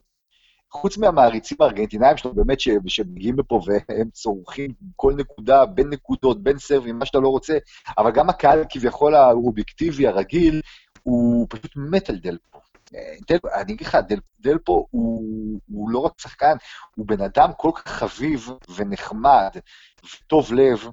[0.72, 7.00] חוץ מהמעריצים הארגנטינאים שלו, באמת, שמגיעים לפה והם צורכים כל נקודה, בין נקודות, בין סרבים,
[7.00, 7.58] מה שאתה לא רוצה,
[7.98, 10.62] אבל גם הקהל כביכול האובייקטיבי, הרגיל,
[11.04, 12.60] הוא פשוט מת על דלפו.
[13.30, 16.56] דל, אני אגיד לך, דל, דלפו הוא, הוא לא רק שחקן,
[16.96, 19.50] הוא בן אדם כל כך חביב ונחמד
[20.04, 20.88] וטוב לב,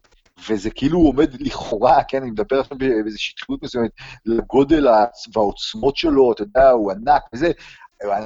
[0.49, 3.91] וזה כאילו הוא עומד לכאורה, כן, אני מדבר עכשיו באיזו שטחיות מסוימת,
[4.27, 4.87] לגודל
[5.35, 7.51] והעוצמות שלו, אתה יודע, הוא ענק וזה,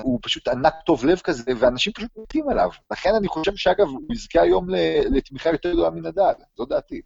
[0.02, 2.70] הוא פשוט ענק טוב לב כזה, ואנשים פשוט מתים עליו.
[2.90, 4.66] לכן אני חושב שאגב, הוא יזכה היום
[5.10, 7.00] לתמיכה יותר גדולה מנדל, זו דעתי.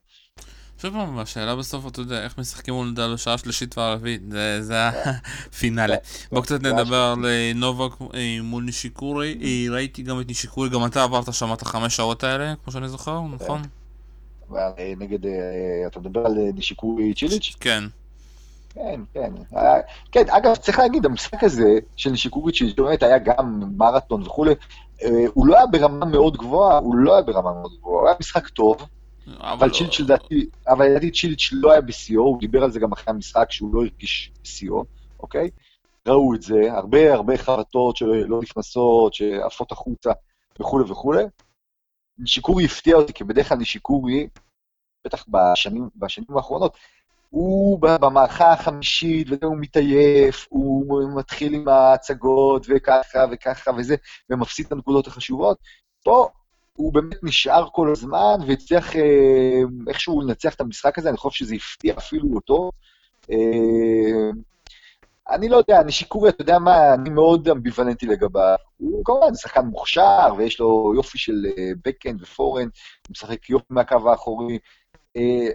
[0.84, 4.22] שוב פעם, השאלה בסוף, אתה יודע, איך משחקים מול נדל בשעה שלישית וערבית,
[4.60, 5.96] זה הפינאלה.
[6.32, 10.86] בוא קצת נדבר על אה, נובק אה, מול נישיקורי, אה, ראיתי גם את נישיקורי, גם
[10.86, 13.62] אתה עברת שם את החמש שעות האלה, כמו שאני זוכר, נכון?
[14.98, 15.18] נגד,
[15.86, 17.56] אתה מדבר על נישיקורי צ'יליץ'?
[17.60, 17.84] כן.
[18.74, 19.32] כן, כן.
[20.12, 24.54] כן, אגב, צריך להגיד, המשחק הזה של נישיקורי צ'יליץ', באמת היה גם מרתון וכולי,
[25.34, 28.48] הוא לא היה ברמה מאוד גבוהה, הוא לא היה ברמה מאוד גבוהה, הוא היה משחק
[28.48, 28.76] טוב.
[29.40, 33.14] אבל צ'יליץ' לדעתי, אבל לדעתי צ'יליץ' לא היה בשיאו, הוא דיבר על זה גם אחרי
[33.14, 34.84] המשחק שהוא לא הרגיש בשיאו,
[35.20, 35.50] אוקיי?
[36.08, 40.10] ראו את זה, הרבה הרבה חרטות שלא נכנסות, שעפות החוצה
[40.60, 41.24] וכולי וכולי.
[42.18, 44.28] נישיקורי הפתיע אותי, כי בדרך כלל נישיקורי,
[45.04, 46.76] בטח בשנים, בשנים האחרונות,
[47.30, 53.96] הוא במערכה החמישית, והוא מתעייף, הוא מתחיל עם ההצגות, וככה וככה וזה,
[54.30, 55.58] ומפסיד את הנקודות החשובות.
[56.04, 56.28] פה
[56.76, 61.54] הוא באמת נשאר כל הזמן, והצליח אה, איכשהו לנצח את המשחק הזה, אני חושב שזה
[61.54, 62.70] הפתיע אפילו אותו.
[63.30, 64.30] אה,
[65.30, 68.56] אני לא יודע, נשיקורי, אתה יודע מה, אני מאוד אמביוולנטי לגביו.
[68.76, 71.46] הוא כמובן שחקן מוכשר, ויש לו יופי של
[71.84, 74.58] בקאנד ופורן, הוא משחק יופי מהקו האחורי,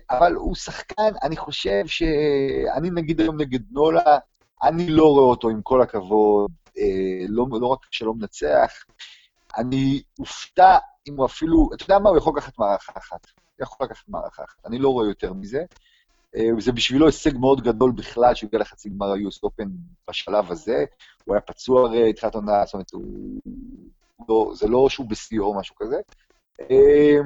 [0.09, 4.17] אבל הוא שחקן, אני חושב שאני נגיד היום נגד נולה,
[4.63, 6.51] אני לא רואה אותו עם כל הכבוד,
[7.29, 8.83] לא, לא רק שלא מנצח,
[9.57, 13.27] אני אופתע אם הוא אפילו, אתה יודע מה, הוא יכול לקחת מערכה אחת.
[13.35, 14.65] הוא יכול לקחת מערכה אחת.
[14.65, 15.63] אני לא רואה יותר מזה.
[16.35, 19.67] אה, זה בשבילו הישג מאוד גדול בכלל שהוא הגיע לחצי גמר ה-US Open
[20.09, 20.85] בשלב הזה.
[21.25, 23.39] הוא היה פצוע הרי התחילת עונה, זאת אומרת, הוא...
[24.29, 25.97] לא, זה לא שהוא בשיאו או משהו כזה.
[26.61, 27.17] אה,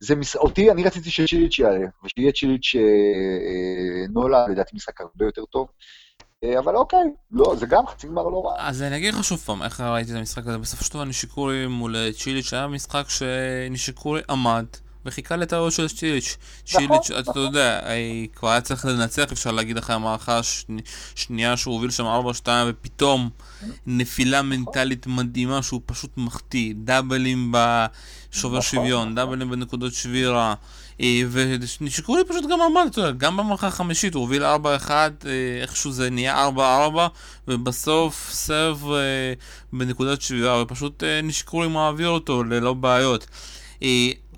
[0.00, 0.36] זה מס...
[0.36, 5.68] אותי, אני רציתי שצ'יליץ' יעלה, ושיהיה צ'יליץ' אה, נולה, לדעתי משחק הרבה יותר טוב.
[6.46, 8.54] אה, אבל אוקיי, לא, זה גם חצי גמר לא רע.
[8.58, 10.58] אז אני אגיד לך שוב פעם, איך ראיתי את המשחק הזה.
[10.58, 14.64] בסופו של דבר נישיקורי מול צ'יליץ' היה משחק שנישיקורי עמד.
[15.06, 16.36] וחיכה לטעויות של צ'יליץ'.
[16.68, 17.32] נכון, צ'יליץ', נכון.
[17.32, 17.80] אתה יודע,
[18.34, 20.40] כבר היה צריך לנצח, אפשר להגיד אחרי המערכה
[21.14, 22.04] השנייה שהוא הוביל שם
[22.44, 23.30] 4-2, ופתאום
[23.86, 26.74] נפילה מנטלית מדהימה שהוא פשוט מחטיא.
[26.76, 29.14] דאבלים בשובר נכון, שוויון, נכון.
[29.14, 30.54] דאבלים בנקודות שבירה.
[31.00, 35.08] אה, ונשיקורי פשוט גם עמד, אתה יודע, גם במערכה החמישית הוא הוביל 4-1, אה,
[35.62, 36.60] איכשהו זה נהיה 4-4,
[37.48, 39.32] ובסוף סרב אה,
[39.72, 43.26] בנקודת שבירה, ופשוט נשיקורי מעביר אותו ללא בעיות.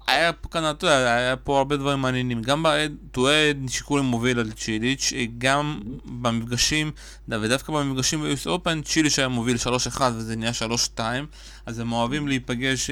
[0.07, 2.42] היה פה כאן, אתה יודע, היה פה הרבה דברים מעניינים.
[2.42, 6.90] גם בטואד נשיקורי מוביל על צ'יליץ', גם במפגשים,
[7.29, 9.57] ודווקא במפגשים ב-US Open, צ'יליץ' היה מוביל
[9.97, 10.53] 3-1 וזה נהיה
[10.97, 11.01] 3-2,
[11.66, 12.90] אז הם אוהבים להיפגש,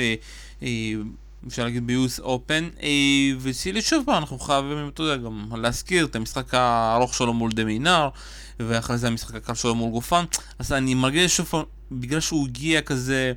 [1.46, 2.88] אפשר להגיד ב-US Open, אה,
[3.40, 8.09] וצ'יליץ' שוב פעם, אנחנו חייבים, אתה יודע, גם להזכיר את המשחק הארוך שלו מול דמינר,
[8.61, 10.25] ואחרי זה המשחק הקל שלו מול גופן,
[10.59, 13.33] אז אני מרגיש שוב פעם, בגלל שהוא הגיע כזה...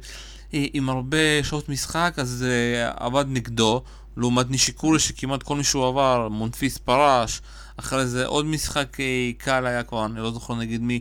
[0.53, 3.83] אה, עם הרבה שעות משחק, אז uh, עבד נגדו,
[4.17, 7.41] לעומת נישיקורי שכמעט כל מי שהוא עבר, מונפיס פרש,
[7.77, 10.99] אחרי זה עוד משחק uh, קל היה כבר, אני לא זוכר נגיד מי,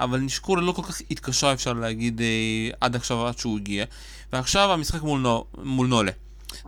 [0.00, 2.20] אבל נישיקורי לא כל כך התקשה אפשר להגיד
[2.80, 3.84] עד עכשיו עד שהוא הגיע,
[4.32, 6.12] ועכשיו המשחק מול, נו, מול נולה.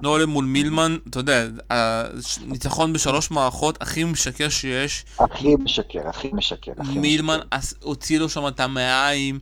[0.02, 5.04] נולה מול מילמן, אתה יודע, הניצחון בשלוש מערכות הכי משקר שיש.
[5.18, 6.72] הכי משקר, הכי משקר.
[6.78, 7.76] הכי מילמן משקר.
[7.82, 9.38] הוציא לו שם את המעיים.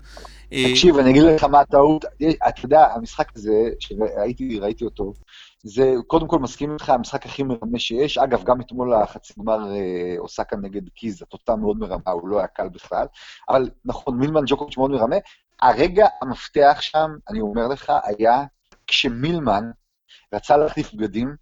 [0.53, 2.05] אה, תקשיב, אני אגיד לך מה הטעות.
[2.49, 5.13] אתה יודע, המשחק הזה, שראיתי ראיתי אותו,
[5.63, 8.19] זה קודם כל מסכים איתך, המשחק הכי מרמה שיש.
[8.19, 12.39] אגב, גם אתמול החצי גמר אה, עושה כאן נגד קיז, התוצאה מאוד מרמה, הוא לא
[12.39, 13.07] היה קל בכלל.
[13.49, 15.17] אבל נכון, מילמן ג'וקוביץ' מאוד מרמה.
[15.63, 18.45] הרגע המפתח שם, אני אומר לך, היה
[18.87, 19.71] כשמילמן
[20.35, 21.37] רצה להחליף בגדים,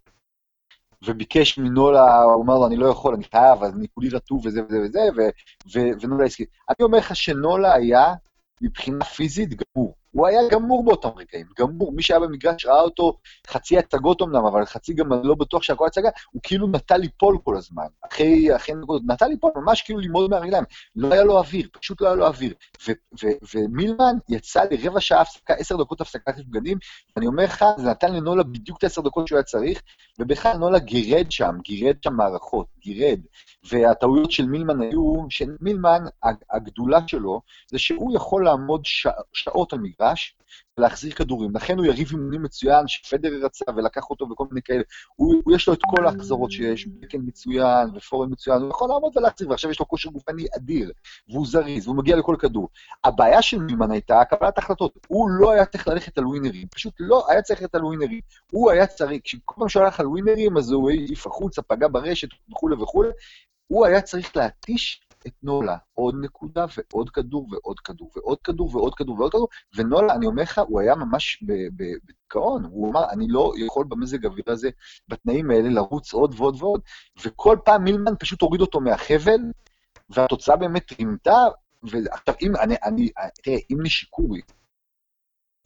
[1.07, 4.77] וביקש מנולה, הוא אמר לו, אני לא יכול, אני חייב, אני כולי רטוב וזה וזה
[4.81, 5.29] וזה, ו-
[5.73, 6.45] ו- ונולה הסכים.
[6.69, 8.13] אני אומר לך שנולה היה,
[8.61, 9.95] מבחינה פיזית, גמור.
[10.11, 11.91] הוא היה גמור באותם רגעים, גמור.
[11.91, 13.17] מי שהיה במגרש ראה אותו
[13.47, 17.57] חצי הצגות אמנם, אבל חצי גם לא בטוח שהכל הצגה, הוא כאילו נטה ליפול כל
[17.57, 17.83] הזמן.
[18.11, 20.63] אחרי, אחרי נקודות, נטה ליפול ממש כאילו ללמוד מהרגליים.
[20.95, 22.53] לא היה לו אוויר, פשוט לא היה לו אוויר.
[23.53, 26.77] ומילמן יצא לרבע שעה הפסקה, עשר דקות הפסקת בגדים,
[27.15, 29.81] ואני אומר לך, זה נתן לנולה בדיוק את העשר דקות שהוא היה צריך,
[30.19, 33.19] ובכלל נולה גירד שם, גירד שם מערכות, גירד.
[33.71, 36.03] והטעויות של מילמן היו, שמילמן,
[36.51, 37.41] הגדולה שלו,
[37.71, 39.98] זה שהוא יכול לעמוד שע, שעות על מגרש
[40.77, 41.55] ולהחזיר כדורים.
[41.55, 44.83] לכן הוא יריב אימונים מצוין, שפדרר רצה ולקח אותו וכל מיני כאלה.
[45.15, 49.17] הוא, הוא יש לו את כל ההחזרות שיש, בקן מצוין ופורן מצוין, הוא יכול לעמוד
[49.17, 50.91] ולהחזיר, ועכשיו יש לו כושר גופני אדיר,
[51.29, 52.69] והוא זריז, והוא מגיע לכל כדור.
[53.03, 54.93] הבעיה של מילמן הייתה קבלת החלטות.
[55.07, 58.21] הוא לא היה צריך ללכת על ווינרים, פשוט לא היה צריך ללכת על ווינרים.
[58.51, 62.27] הוא היה צריך, כשכל פעם שהוא הלך על ווינרים, אז הוא העיף החוצה, פגע ברשת
[62.51, 63.09] וכולי וכולי,
[63.67, 68.95] הוא היה צריך להתיש את נולה, עוד נקודה ועוד כדור ועוד כדור ועוד כדור ועוד
[68.95, 71.43] כדור ועוד כדור, ונולה, אני אומר לך, הוא היה ממש
[71.75, 74.69] בדיכאון, הוא אמר, אני לא יכול במזג האוויר הזה,
[75.07, 76.81] בתנאים האלה, לרוץ עוד ועוד ועוד,
[77.25, 79.39] וכל פעם מילמן פשוט הוריד אותו מהחבל,
[80.09, 81.45] והתוצאה באמת רימתה,
[81.83, 83.09] ועכשיו, אם אני, אני,
[83.43, 84.41] תראה, אם נישיקורי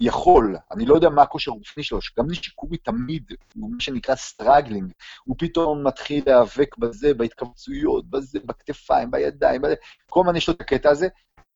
[0.05, 3.23] יכול, אני לא יודע מה הכושר הגופני שלו, שגם נישיקורי תמיד,
[3.55, 4.91] הוא מה שנקרא struggling,
[5.23, 9.75] הוא פתאום מתחיל להיאבק בזה, בהתכווצויות, בזה, בכתפיים, בידיים, בזה,
[10.09, 11.07] כל הזמן יש לו את הקטע הזה.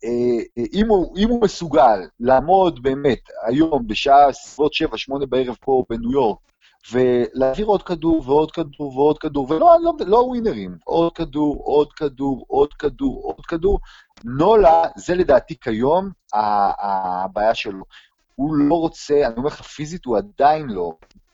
[0.03, 6.11] אה, אם הוא, אם הוא מסוגל לעמוד באמת היום בשעה סביבות 7-8 בערב פה בניו
[6.11, 6.37] יורק,
[6.91, 12.45] ולהעביר עוד כדור ועוד כדור ועוד כדור, ולא לא, לא ווינרים, עוד כדור, עוד כדור,
[12.47, 13.79] עוד כדור, עוד כדור.
[14.23, 17.83] נולה, זה לדעתי כיום הבעיה שלו.
[18.39, 20.91] הוא לא רוצה, אני אומר לך, פיזית הוא עדיין לא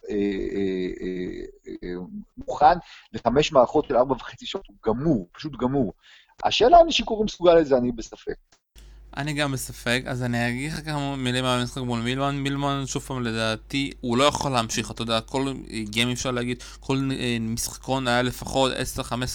[0.09, 1.45] אה, אה,
[1.83, 1.89] אה,
[2.37, 2.77] מוכן
[3.13, 5.93] לחמש מערכות של ארבע וחצי שעות, הוא גמור, פשוט גמור.
[6.43, 8.35] השאלה אם שיקורים מסוגל לזה, אני בספק.
[9.17, 12.36] אני גם בספק, אז אני אגיד לך כמה מילים על המשחק מול מילמן.
[12.36, 17.10] מילמן, שוב פעם, לדעתי, הוא לא יכול להמשיך, אתה יודע, כל גיים אפשר להגיד, כל
[17.39, 18.71] משחקון היה לפחות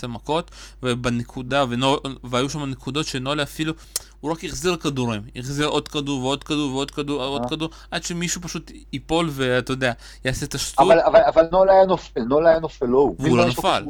[0.04, 0.50] 10-15 מכות,
[0.82, 3.72] ובנקודה, ונול, והיו שם נקודות שנולי אפילו,
[4.20, 8.42] הוא רק החזיר כדורים, החזיר עוד כדור ועוד כדור ועוד כדור ועוד כדור, עד שמישהו
[8.42, 9.92] פשוט ייפול ואתה יודע,
[10.24, 10.86] יעשה את השטות.
[10.86, 13.16] אבל, אבל, אבל נול היה נופל, נול היה נופל, לא הוא.
[13.18, 13.84] והוא לא נפל.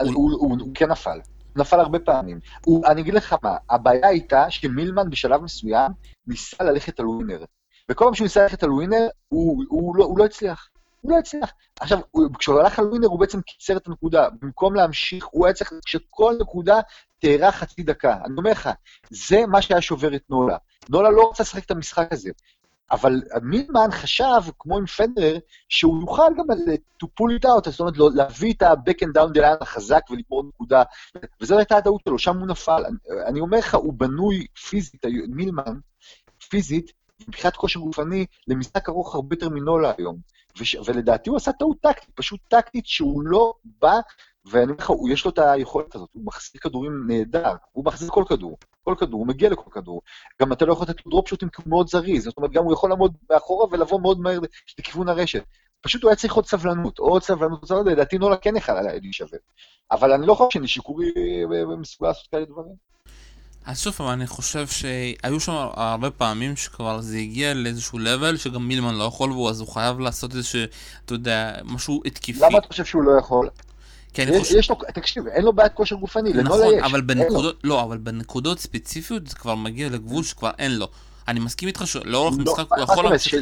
[0.00, 1.18] הוא כן נפל.
[1.56, 2.40] נפל הרבה פעמים.
[2.64, 5.92] הוא, אני אגיד לך מה, הבעיה הייתה שמילמן בשלב מסוים
[6.26, 7.44] ניסה ללכת על ווינר.
[7.88, 10.68] וכל פעם שהוא ניסה ללכת על ווינר, הוא, הוא, לא, הוא לא הצליח.
[11.00, 11.52] הוא לא הצליח.
[11.80, 11.98] עכשיו,
[12.38, 14.28] כשהוא הלך על ווינר, הוא בעצם קיצר את הנקודה.
[14.40, 16.80] במקום להמשיך, הוא היה צריך שכל נקודה
[17.18, 18.16] תארך חצי דקה.
[18.24, 18.70] אני אומר לך,
[19.10, 20.56] זה מה שהיה שובר את נולה.
[20.88, 22.30] נולה לא רצה לשחק את המשחק הזה.
[22.92, 26.44] אבל מילמן חשב, כמו עם פנדרר, שהוא יוכל גם
[27.02, 30.00] to pull it out, זאת אומרת, לא, להביא את ה-back and down the line החזק
[30.10, 30.82] ולגמור נקודה,
[31.40, 32.84] וזו הייתה הטעות שלו, שם הוא נפל.
[32.86, 35.78] אני, אני אומר לך, הוא בנוי פיזית, מילמן,
[36.48, 36.92] פיזית,
[37.28, 40.16] מבחינת כושר גופני, למשחק ארוך הרבה יותר מנולה היום.
[40.58, 44.00] וש, ולדעתי הוא עשה טעות טקטית, פשוט טקטית שהוא לא בא
[44.44, 48.24] ואני אומר לך, יש לו את היכולת הזאת, הוא מחזיק כדורים נהדר, הוא מחזיק כל
[48.28, 50.02] כדור, כל כדור, הוא מגיע לכל כדור.
[50.42, 52.64] גם אתה לא יכול לתת לו דרופ שוטים כי הוא מאוד זריז, זאת אומרת, גם
[52.64, 54.38] הוא יכול לעמוד מאחורה ולבוא מאוד מהר
[54.78, 55.42] לכיוון הרשת.
[55.80, 59.36] פשוט הוא היה צריך עוד סבלנות, עוד סבלנות, עוד סבלנות, לדעתי נולה כן היה להישבר.
[59.90, 61.10] אבל אני לא חושב שנשיקורי
[61.78, 62.74] מסוגל לעשות כאלה דברים.
[63.64, 68.68] אז שוב פעם, אני חושב שהיו שם הרבה פעמים שכבר זה הגיע לאיזשהו לבל שגם
[68.68, 70.60] מילמן לא יכול, אז הוא חייב לעשות איזשהו,
[71.04, 72.40] אתה יודע, משהו התקפי.
[72.40, 73.48] למה אתה חושב שהוא לא יכול?
[74.12, 74.56] כי אני חושב...
[74.58, 76.72] יש לו, תקשיב, אין לו בעיית כושר גופני, לנולה יש.
[76.72, 80.88] נכון, אבל בנקודות, לא, אבל בנקודות ספציפיות זה כבר מגיע לגבול שכבר אין לו.
[81.28, 83.40] אני מסכים איתך שלאורך לא, משחק הוא יכול להמשיך...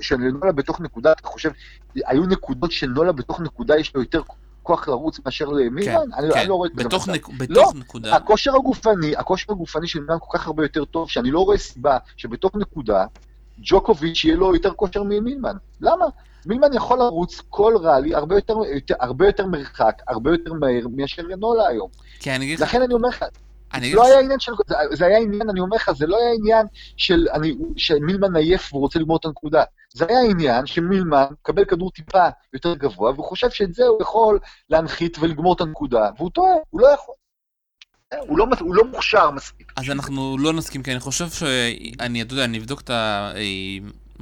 [0.00, 1.50] שלנולה בתוך נקודה, אתה חושב,
[1.94, 4.22] היו נקודות שנולה בתוך נקודה יש לו יותר
[4.62, 5.92] כוח לרוץ מאשר למילן?
[5.92, 7.08] כן, כן, לא רואה את זה בתוך
[7.48, 8.16] לא, נקודה.
[8.16, 11.98] הכושר הגופני, הכושר הגופני של מילן כל כך הרבה יותר טוב, שאני לא רואה סיבה
[12.16, 13.04] שבתוך נקודה,
[13.58, 15.56] ג'וקוביץ' יהיה לו יותר כושר ממילמן.
[15.80, 16.06] למה?
[16.46, 21.22] מילמן יכול לרוץ כל ראלי הרבה יותר, יותר, הרבה יותר מרחק, הרבה יותר מהר מאשר
[21.22, 21.88] רנולה היום.
[22.20, 22.68] כן, אני אגיד לך...
[22.68, 23.24] לכן אני אומר לך,
[23.80, 24.52] זה לא היה עניין של...
[24.66, 28.72] זה, זה היה עניין, אני אומר לך, זה לא היה עניין של אני, שמילמן עייף
[28.72, 29.64] והוא רוצה לגמור את הנקודה.
[29.94, 34.38] זה היה עניין שמילמן מקבל כדור טיפה יותר גבוה, והוא חושב שאת זה הוא יכול
[34.70, 37.14] להנחית ולגמור את הנקודה, והוא טועה, הוא לא יכול.
[38.18, 39.72] הוא לא, הוא לא מוכשר מספיק.
[39.76, 42.90] אז אנחנו לא נסכים, כי אני חושב שאני, אתה יודע, אני אבדוק את.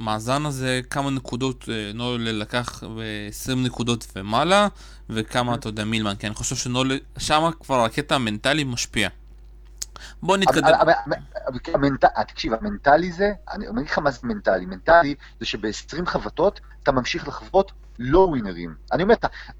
[0.01, 4.67] המאזן הזה, כמה נקודות אה, נול לקח ו-20 נקודות ומעלה,
[5.09, 9.09] וכמה, אתה יודע, מילמן, כי אני חושב שנול, שם כבר הקטע המנטלי משפיע.
[10.23, 10.73] בוא נתקדם.
[12.17, 14.65] אה, תקשיב, המנטלי זה, אני אומר לך מה זה מנטלי.
[14.65, 17.71] מנטלי זה שב-20 חבטות אתה ממשיך לחוות
[18.01, 18.75] לא ווינרים.
[18.91, 19.15] אני אומר,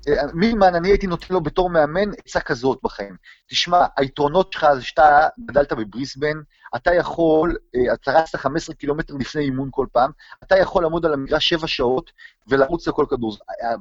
[0.08, 3.16] אה, מילמן, אני הייתי נותן לו בתור מאמן עצה כזאת בחיים.
[3.48, 6.38] תשמע, היתרונות שלך זה שאתה גדלת בבריסבן,
[6.76, 10.12] אתה יכול, אה, אתה רצת 15 קילומטר לפני אימון כל פעם,
[10.44, 12.12] אתה יכול לעמוד על המגרש 7 שעות
[12.48, 13.38] ולרוץ לכל כדור.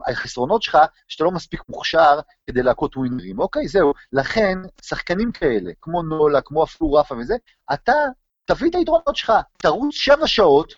[0.06, 3.38] החסרונות שלך, שאתה לא מספיק מוכשר כדי להכות ווינרים.
[3.38, 3.92] אוקיי, זהו.
[4.12, 7.34] לכן, שחקנים כאלה, כמו נולה, כמו אפילו רפה וזה,
[7.72, 7.92] אתה
[8.44, 10.74] תביא את היתרונות שלך, תרוץ 7 שעות,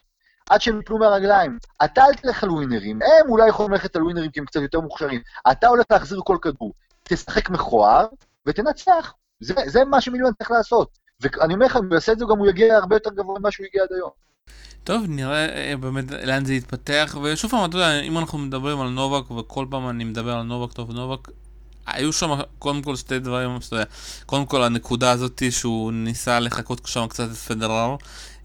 [0.50, 1.58] עד שהם יפלו מהרגליים.
[1.84, 4.80] אתה אל תלך על ווינרים, הם אולי יכולים ללכת על ווינרים כי הם קצת יותר
[4.80, 5.20] מוכשרים.
[5.50, 8.06] אתה הולך להחזיר כל כדור, תשחק מכוער
[8.46, 9.12] ותנצח.
[9.40, 10.98] זה, זה מה שמילואן צריך לעשות.
[11.20, 13.50] ואני אומר לך, אם הוא יעשה את זה, גם הוא יגיע הרבה יותר גבוה ממה
[13.50, 14.10] שהוא הגיע עד היום.
[14.84, 18.88] טוב, נראה אה, באמת לאן זה יתפתח, ושוב פעם, אתה יודע, אם אנחנו מדברים על
[18.88, 21.28] נובק, וכל פעם אני מדבר על נובק, טוב, נובק,
[21.86, 23.84] היו שם קודם כל שתי דברים, יודע,
[24.26, 27.96] קודם כל הנקודה הזאת שהוא ניסה לחכות שם קצת את פדרר,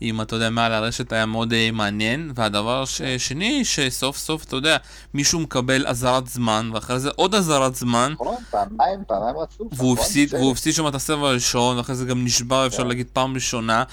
[0.01, 2.83] אם אתה יודע, מעל הרשת היה מאוד uh, מעניין, והדבר
[3.15, 4.77] השני, שסוף סוף, אתה יודע,
[5.13, 8.13] מישהו מקבל אזהרת זמן, ואחרי זה עוד אזהרת זמן.
[8.13, 9.67] נכון, פעמיים, פעמיים רצוף.
[9.71, 12.87] והוא נכון, הפסיד, והוא הפסיד שם את הסבב הראשון, ואחרי זה גם נשבר, אפשר כן.
[12.87, 13.83] להגיד, פעם ראשונה.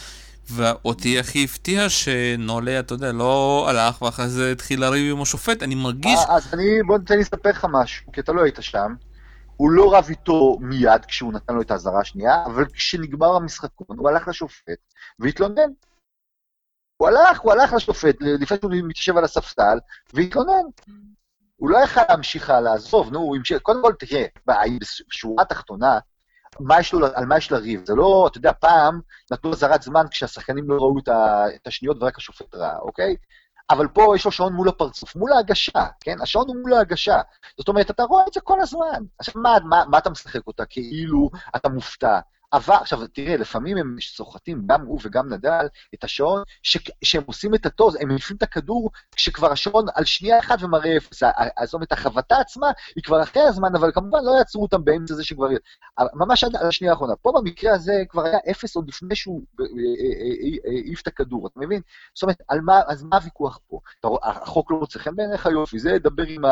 [0.51, 5.75] ואותי הכי הפתיע שנולה, אתה יודע, לא הלך, ואחרי זה התחיל לריב עם השופט, אני
[5.75, 6.19] מרגיש...
[6.19, 8.95] אה, אז אני, בוא תן לי לספר לך משהו, כי אתה לא היית שם.
[9.57, 14.09] הוא לא רב איתו מיד כשהוא נתן לו את האזהרה השנייה, אבל כשנגמר המשחקון, הוא
[14.09, 14.79] הלך לשופט
[15.19, 15.71] והתלונן.
[16.97, 19.79] הוא הלך, הוא הלך לשופט, לפני שהוא מתיישב על הספסל,
[20.15, 20.65] והתלונן.
[21.57, 24.25] הוא לא יכל להמשיך הלאה, עזוב, נו, הוא המשיך, קודם כל, תראה,
[25.09, 25.99] בשורה התחתונה,
[26.61, 27.85] מה יש לו, על מה יש לריב?
[27.87, 29.01] זה לא, אתה יודע, פעם
[29.33, 30.99] נתנו אזהרת זמן כשהשחקנים לא ראו
[31.57, 33.17] את השניות ורק השופט ראה, אוקיי?
[33.71, 36.17] אבל פה יש לו שעון מול הפרצוף, מול ההגשה, כן?
[36.23, 37.21] השעון הוא מול ההגשה.
[37.59, 39.05] זאת אומרת, אתה רואה את זה כל הזמן.
[39.19, 40.65] עכשיו, מה, מה, מה אתה משחק אותה?
[40.67, 42.21] כאילו אתה מופתע.
[42.55, 46.43] אבל, עכשיו, תראה, לפעמים הם סוחטים, גם הוא וגם נדל, את השעון,
[47.03, 51.23] שהם עושים את הטוז, הם מניפים את הכדור כשכבר השעון על שנייה אחת ומראה אפס.
[51.65, 55.25] זאת אומרת, החבטה עצמה היא כבר אחרי הזמן, אבל כמובן לא יעצרו אותם באמצע זה
[55.25, 55.49] שכבר...
[56.15, 57.17] ממש עד השנייה האחרונה.
[57.17, 61.47] פה במקרה הזה כבר היה אפס עוד לפני שהוא אה, אה, אה, העיף את הכדור,
[61.47, 61.81] אתה מבין?
[62.15, 63.81] זאת אומרת, על מה, אז מה הוויכוח פה?
[64.23, 66.43] החוק לא מוצא חן בעיניך יופי, זה דבר עם,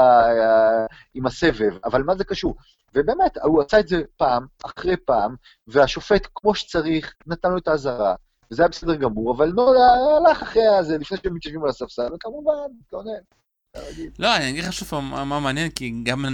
[1.14, 2.54] עם הסבב, אבל מה זה קשור?
[2.94, 5.34] ובאמת, הוא עשה את זה פעם, אחרי פעם,
[5.66, 8.14] והשופט, כמו שצריך, נתן לו את האזהרה,
[8.50, 9.86] וזה היה בסדר גמור, אבל נולה
[10.18, 12.52] הלך אחרי הזה, לפני שהם מתיישבים על הספסל, וכמובן,
[12.86, 13.20] התלונן.
[14.18, 16.26] לא, אני אגיד לך שוב מה מעניין, כי גם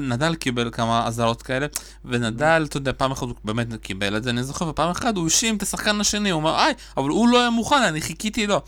[0.00, 1.66] נדל קיבל כמה אזהרות כאלה,
[2.04, 5.24] ונדל, אתה יודע, פעם אחת הוא באמת קיבל את זה, אני זוכר, ופעם אחת הוא
[5.24, 8.60] האשים את השחקן השני, הוא אמר, איי, אבל הוא לא היה מוכן, אני חיכיתי לו.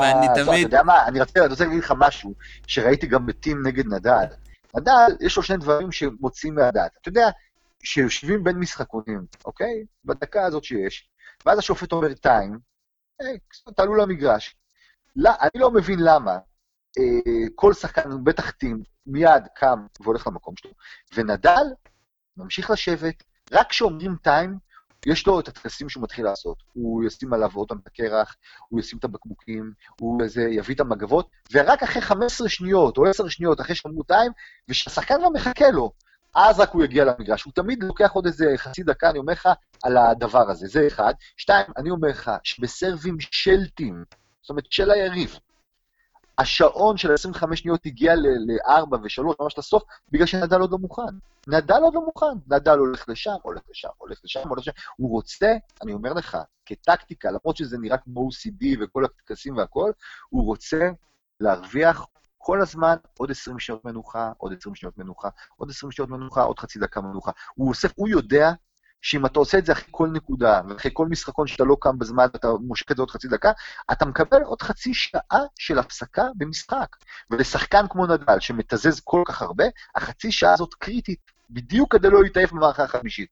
[0.00, 0.48] ואני תמיד...
[0.48, 2.34] אתה יודע מה, אני רוצה להגיד לך משהו,
[2.66, 4.24] שראיתי גם בטים נגד נדל.
[4.76, 6.96] נדל, יש לו שני דברים שמוצאים מהדעת.
[7.00, 7.28] אתה יודע,
[7.82, 9.84] שיושבים בין משחקונים, אוקיי?
[10.04, 11.08] בדקה הזאת שיש,
[11.46, 12.58] ואז השופט אומר טיים,
[13.20, 13.38] היי,
[13.76, 14.56] תעלו למגרש.
[15.16, 16.38] לא, אני לא מבין למה
[16.98, 20.70] אה, כל שחקן, בטח טים, מיד קם והולך למקום שלו,
[21.14, 21.64] ונדל
[22.36, 24.58] ממשיך לשבת, רק כשאומרים טיים,
[25.08, 26.56] יש לו את הטקסים שהוא מתחיל לעשות.
[26.72, 28.36] הוא ישים עליו עוד פעם את הקרח,
[28.68, 33.28] הוא ישים את הבקבוקים, הוא איזה, יביא את המגבות, ורק אחרי 15 שניות או 10
[33.28, 34.32] שניות אחרי שאמרו טיים,
[34.68, 35.92] ושהשחקן כבר מחכה לו,
[36.34, 37.42] אז רק הוא יגיע למגרש.
[37.44, 39.48] הוא תמיד לוקח עוד איזה חצי דקה, אני אומר לך,
[39.82, 40.66] על הדבר הזה.
[40.66, 41.14] זה אחד.
[41.36, 44.04] שתיים, אני אומר לך, שבסרבים של טים,
[44.42, 45.38] זאת אומרת, של היריב,
[46.38, 51.02] השעון של 25 שניות הגיע ל-4 ו-3, ממש לסוף, בגלל שנדל עוד לא מוכן.
[51.48, 52.26] נדל עוד לא מוכן.
[52.46, 54.72] נדל הולך לשם, הולך לשם, הולך לשם, הולך לשם.
[54.96, 59.92] הוא רוצה, אני אומר לך, כטקטיקה, למרות שזה נראה כמו OCD וכל הטקסים והכול,
[60.28, 60.90] הוא רוצה
[61.40, 62.06] להרוויח
[62.38, 66.58] כל הזמן עוד 20 שניות מנוחה, עוד 20 שניות מנוחה, עוד 20 שניות מנוחה, עוד
[66.58, 67.30] חצי דקה מנוחה.
[67.54, 68.52] הוא אוסף, הוא יודע
[69.02, 72.26] שאם אתה עושה את זה אחרי כל נקודה, ואחרי כל משחקון שאתה לא קם בזמן
[72.32, 73.52] ואתה מושק את זה עוד חצי דקה,
[73.92, 76.96] אתה מקבל עוד חצי שעה של הפסקה במשחק.
[77.30, 79.64] ולשחקן כמו נדל, שמתזז כל כך הרבה,
[79.96, 83.28] החצי שעה הזאת קריטית, בדיוק כדי לא להתעייף במערכה החמישית.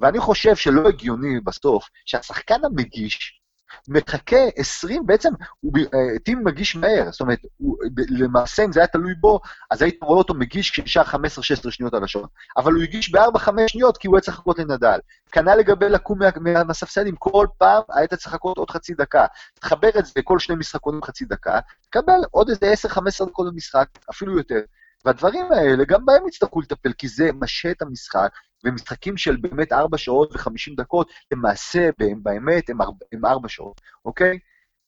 [0.00, 3.40] ואני חושב שלא הגיוני בסוף שהשחקן המגיש,
[3.88, 8.86] מחכה 20, בעצם הוא, אה, טים מגיש מהר, זאת אומרת, הוא, למעשה אם זה היה
[8.86, 12.26] תלוי בו, אז היית רואה אותו מגיש כשנשאר 15-16 שניות על השעון.
[12.56, 14.98] אבל הוא הגיש ב-4-5 שניות כי הוא היה צריך לחכות לנדל.
[15.32, 16.18] כנ"ל לגבי לקום
[16.66, 19.26] מהספסלים, כל פעם היית צריך לחכות עוד חצי דקה.
[19.60, 24.38] תחבר את זה כל שני משחקונים חצי דקה, תקבל עוד איזה 10-15 דקות במשחק, אפילו
[24.38, 24.60] יותר.
[25.04, 28.30] והדברים האלה, גם בהם יצטרכו לטפל, כי זה משה את המשחק,
[28.64, 31.90] ומשחקים של באמת 4 שעות ו-50 דקות, למעשה,
[32.22, 34.38] באמת, הם 4, הם 4 שעות, אוקיי?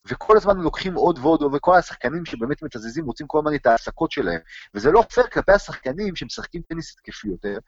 [0.08, 4.40] וכל הזמן לוקחים עוד ועוד, וכל השחקנים שבאמת מתזזים רוצים כל הזמן את ההעסקות שלהם.
[4.74, 7.58] וזה לא פייר כלפי השחקנים שמשחקים טניס התקפי יותר,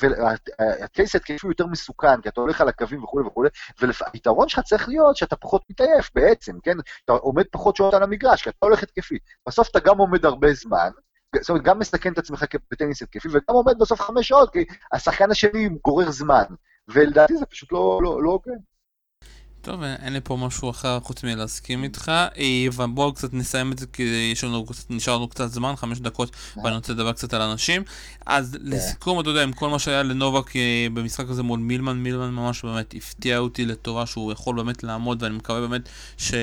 [0.00, 3.48] והטניס התקפי הוא יותר מסוכן, כי אתה הולך על הקווים וכולי וכולי,
[3.80, 6.76] והפתרון שלך צריך להיות שאתה פחות מתעייף בעצם, כן?
[7.04, 9.18] אתה עומד פחות שעות על המגרש, כי אתה הולך התקפי.
[9.48, 10.90] בסוף אתה גם עומד הרבה זמן,
[11.40, 15.30] זאת אומרת, גם מסכן את עצמך בטניס התקפי, וגם עומד בסוף חמש שעות, כי השחקן
[15.30, 16.44] השני גורר זמן.
[16.88, 18.58] ולדעתי זה פשוט לא, לא, לא הוגן.
[19.66, 23.86] טוב, אין לי פה משהו אחר חוץ מלהסכים איתך, אה, ובואו קצת נסיים את זה
[23.86, 26.64] כי יש לנו, נשאר לנו קצת זמן, חמש דקות, אה.
[26.64, 27.82] ואני רוצה לדבר קצת על אנשים.
[28.26, 28.60] אז אה.
[28.62, 30.50] לסיכום, אתה יודע, עם כל מה שהיה לנובק
[30.94, 35.36] במשחק הזה מול מילמן, מילמן ממש באמת הפתיע אותי לטובה שהוא יכול באמת לעמוד, ואני
[35.36, 36.34] מקווה באמת ש...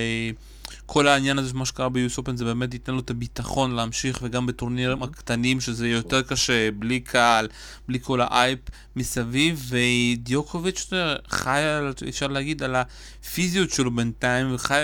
[0.86, 4.46] כל העניין הזה, מה שקרה ביוס אופן, זה באמת ייתן לו את הביטחון להמשיך, וגם
[4.46, 7.48] בטורנירים הקטנים, שזה יותר קשה, בלי קהל,
[7.88, 8.60] בלי כל האייפ
[8.96, 10.90] מסביב, ודיוקוביץ'
[11.28, 11.62] חי,
[12.10, 14.84] אפשר להגיד, על הפיזיות שלו בינתיים, וחי,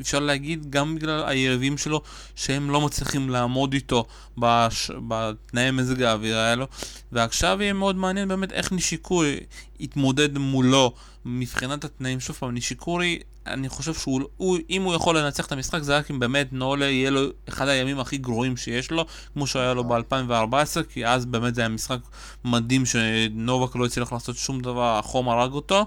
[0.00, 2.02] אפשר להגיד, גם בגלל היריבים שלו,
[2.34, 4.06] שהם לא מצליחים לעמוד איתו
[4.38, 4.90] בש...
[5.08, 6.66] בתנאי מזג האוויר האלו,
[7.12, 9.40] ועכשיו יהיה מאוד מעניין באמת איך נישיקורי
[9.80, 12.20] יתמודד מולו מבחינת התנאים.
[12.20, 13.18] שוב פעם, נישיקורי
[13.50, 17.20] אני חושב שאם הוא יכול לנצח את המשחק זה רק אם באמת נולה יהיה לו
[17.48, 21.68] אחד הימים הכי גרועים שיש לו, כמו שהיה לו ב-2014, כי אז באמת זה היה
[21.68, 21.98] משחק
[22.44, 25.86] מדהים שנובק לא הצליח לעשות שום דבר, החום הרג אותו.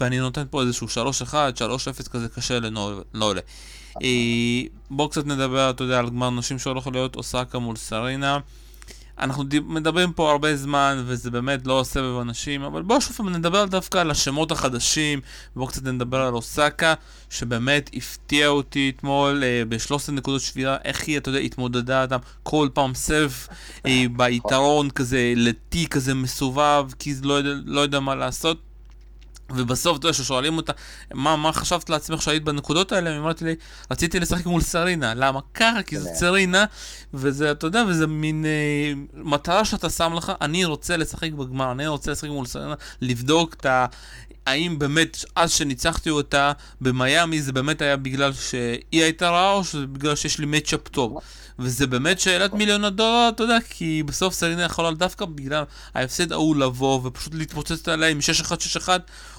[0.00, 1.34] ואני נותן פה איזשהו 3-1,
[2.04, 3.40] 3-0 כזה קשה לנולה.
[4.02, 8.38] אה, בואו קצת נדבר, אתה יודע, על גמר נשים שהולך להיות אוסקה מול סרינה.
[9.18, 13.98] אנחנו מדברים פה הרבה זמן, וזה באמת לא סבב אנשים, אבל בואו שוב נדבר דווקא
[13.98, 15.20] על השמות החדשים,
[15.56, 16.94] בואו קצת נדבר על אוסקה,
[17.30, 22.68] שבאמת הפתיע אותי אתמול אה, ב-13 נקודות שבירה, איך היא, אתה יודע, התמודדה איתם כל
[22.74, 23.32] פעם סבב
[23.86, 28.71] אה, ביתרון כזה, לטי כזה מסובב, כי לא יודע, לא יודע מה לעשות.
[29.56, 30.72] ובסוף, אתה יודע, כששואלים אותה,
[31.14, 33.10] מה, מה חשבת לעצמך שהיית בנקודות האלה?
[33.10, 33.54] היא אמרתי לי,
[33.90, 35.14] רציתי לשחק מול סרינה.
[35.14, 35.40] למה?
[35.54, 36.14] ככה, כי זה כן.
[36.14, 36.64] סרינה,
[37.14, 41.86] וזה, אתה יודע, וזה מין אה, מטרה שאתה שם לך, אני רוצה לשחק בגמר, אני
[41.86, 43.86] רוצה לשחק מול סרינה, לבדוק את ה...
[44.46, 49.86] האם באמת, אז שניצחתי אותה במיאמי, זה באמת היה בגלל שהיא הייתה רעה, או שזה
[49.86, 51.18] בגלל שיש לי מצ'אפ טוב?
[51.58, 55.64] וזה באמת שאלת מיליון הדולר, אתה יודע, כי בסוף סרינה יכולה דווקא בגלל
[55.94, 58.18] ההפסד ההוא לבוא ופשוט להתפוצץ עליה עם
[58.86, 58.88] 6-1-6-1,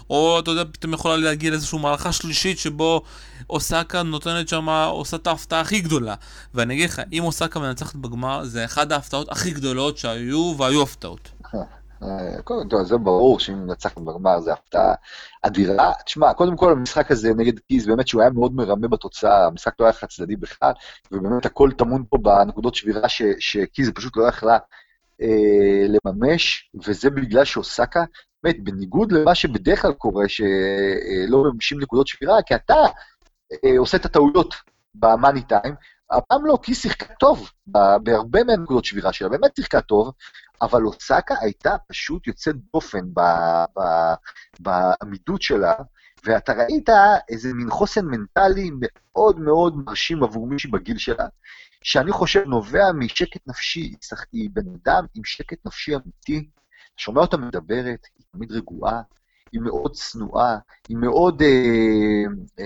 [0.09, 3.03] או אתה יודע, פתאום יכולה להגיע לאיזושהי מערכה שלישית שבו
[3.49, 6.15] אוסקה נותנת שם, עושה את ההפתעה הכי גדולה.
[6.53, 11.29] ואני אגיד לך, אם אוסקה מנצחת בגמר, זה אחת ההפתעות הכי גדולות שהיו, והיו הפתעות.
[12.43, 14.93] קודם כל, זה ברור שאם נצחת בגמר זה הפתעה
[15.41, 15.91] אדירה.
[16.05, 19.85] תשמע, קודם כל המשחק הזה נגד קיז, באמת שהוא היה מאוד מרמה בתוצאה, המשחק לא
[19.85, 20.71] היה חד צדדי בכלל,
[21.11, 24.57] ובאמת הכל טמון פה בנקודות שבירה שקיז פשוט לא יכלה
[25.21, 28.03] אה, לממש, וזה בגלל שאוסקה,
[28.43, 32.75] באמת, בניגוד למה שבדרך כלל קורה, שלא מממשים נקודות שבירה, כי אתה
[33.65, 34.55] אה, עושה את הטעויות
[34.95, 35.75] במאני טיים,
[36.18, 40.11] הפעם לא, כי היא שיחקה טוב בהרבה מהנקודות שבירה שלה, באמת שיחקה טוב,
[40.61, 43.05] אבל אוסקה הייתה פשוט יוצאת דופן
[44.59, 45.74] בעמידות שלה,
[46.26, 46.89] ואתה ראית
[47.30, 51.28] איזה מין חוסן מנטלי מאוד מאוד מרשים עבור מישהי בגיל שלה,
[51.82, 53.95] שאני חושב נובע משקט נפשי,
[54.32, 56.49] היא בן אדם עם שקט נפשי אמיתי,
[56.97, 59.01] שומע אותה מדברת, היא תמיד רגועה,
[59.53, 60.57] היא מאוד צנועה,
[60.89, 61.41] היא מאוד...
[61.41, 62.23] אה,
[62.59, 62.65] אה,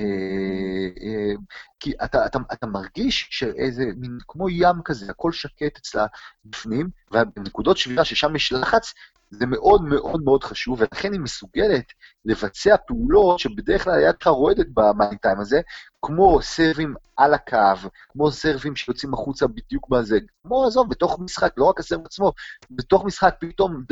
[1.03, 1.33] אה,
[1.79, 6.05] כי אתה, אתה, אתה מרגיש שאיזה מין כמו ים כזה, הכל שקט אצלה
[6.45, 8.93] בפנים, ובנקודות שבירה ששם יש לחץ,
[9.31, 11.85] זה מאוד מאוד מאוד חשוב, ולכן היא מסוגלת
[12.25, 15.61] לבצע פעולות שבדרך כלל היד רועדת במאני טיים הזה,
[16.01, 21.65] כמו סרבים על הקו, כמו סרבים שיוצאים החוצה בדיוק בזה, כמו, עזוב, בתוך משחק, לא
[21.65, 22.31] רק הסרב עצמו,
[22.71, 23.83] בתוך משחק פתאום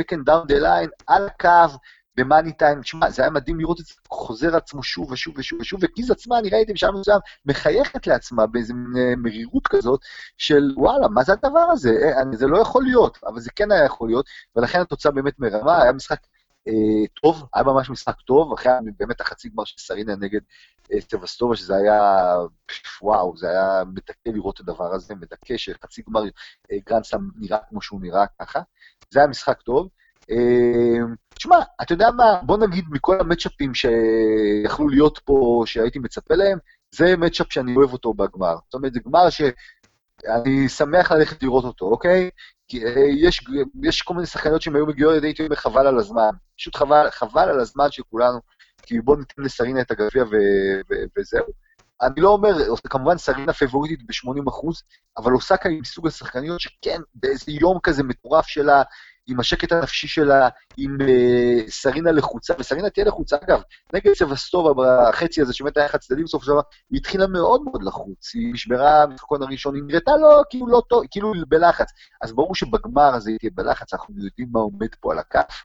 [0.00, 1.78] back and down the line, על הקו,
[2.16, 5.80] במאני טיים, תשמע, זה היה מדהים לראות את זה חוזר עצמו שוב ושוב ושוב ושוב,
[5.82, 10.00] וקיז עצמה, אני ראיתי בשלב מסוים, מחייכת לעצמה באיזו אה, מרירות כזאת,
[10.36, 11.90] של וואלה, מה זה הדבר הזה?
[11.90, 15.82] אה, זה לא יכול להיות, אבל זה כן היה יכול להיות, ולכן התוצאה באמת מרמה,
[15.82, 16.18] היה משחק
[16.68, 20.40] אה, טוב, היה ממש משחק טוב, אחרי באמת החצי גמר של סרינה נגד
[20.92, 22.00] אה, סבסטובה, שזה היה,
[23.02, 26.22] וואו, זה היה מדכא לראות את הדבר הזה, מדכא שחצי גמר
[26.72, 28.60] אה, גרנדסם נראה כמו שהוא נראה ככה.
[29.10, 29.88] זה היה משחק טוב.
[31.34, 36.58] תשמע, אתה יודע מה, בוא נגיד מכל המצ'אפים שיכלו להיות פה, שהייתי מצפה להם,
[36.94, 38.54] זה מצ'אפ שאני אוהב אותו בגמר.
[38.64, 42.30] זאת אומרת, זה גמר שאני שמח ללכת לראות אותו, אוקיי?
[42.68, 43.44] כי אה, יש,
[43.82, 46.30] יש כל מיני שחקניות שהן היו מגיעות, הייתי אומר, חבל על הזמן.
[46.56, 48.38] פשוט חבל, חבל על הזמן של כולנו,
[48.82, 50.24] כי בואו ניתן לסרינה את הגביע
[51.18, 51.46] וזהו.
[52.02, 54.66] אני לא אומר, כמובן סרינה פייבוריטית ב-80%,
[55.16, 58.82] אבל אוסקה היא מסוג השחקניות שכן, באיזה יום כזה מטורף שלה,
[59.26, 63.62] עם השקט הנפשי שלה, עם uh, סרינה לחוצה, וסרינה תהיה לחוצה, אגב,
[63.92, 66.52] נגד סבסטובה בחצי הזה, שבאמת היה חד צדדי בסוף של
[66.90, 71.02] היא התחילה מאוד מאוד לחוץ, היא נשברה במשחקון הראשון, היא נראתה לו כאילו לא טוב,
[71.10, 71.86] כאילו בלחץ.
[72.22, 75.64] אז ברור שבגמר הזה היא תהיה בלחץ, אנחנו יודעים מה עומד פה על הכף.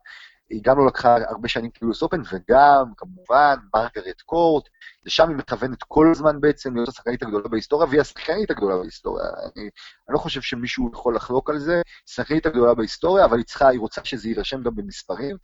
[0.49, 4.69] היא גם לא לקחה הרבה שנים קיוס אופן, וגם, כמובן, מרגרט קורט,
[5.05, 9.25] לשם היא מכוונת כל הזמן בעצם להיות השחקנית הגדולה בהיסטוריה, והיא השחקנית הגדולה בהיסטוריה.
[9.25, 13.67] אני, אני לא חושב שמישהו יכול לחלוק על זה, השחקנית הגדולה בהיסטוריה, אבל היא צריכה,
[13.67, 15.37] היא רוצה שזה יירשם גם במספרים,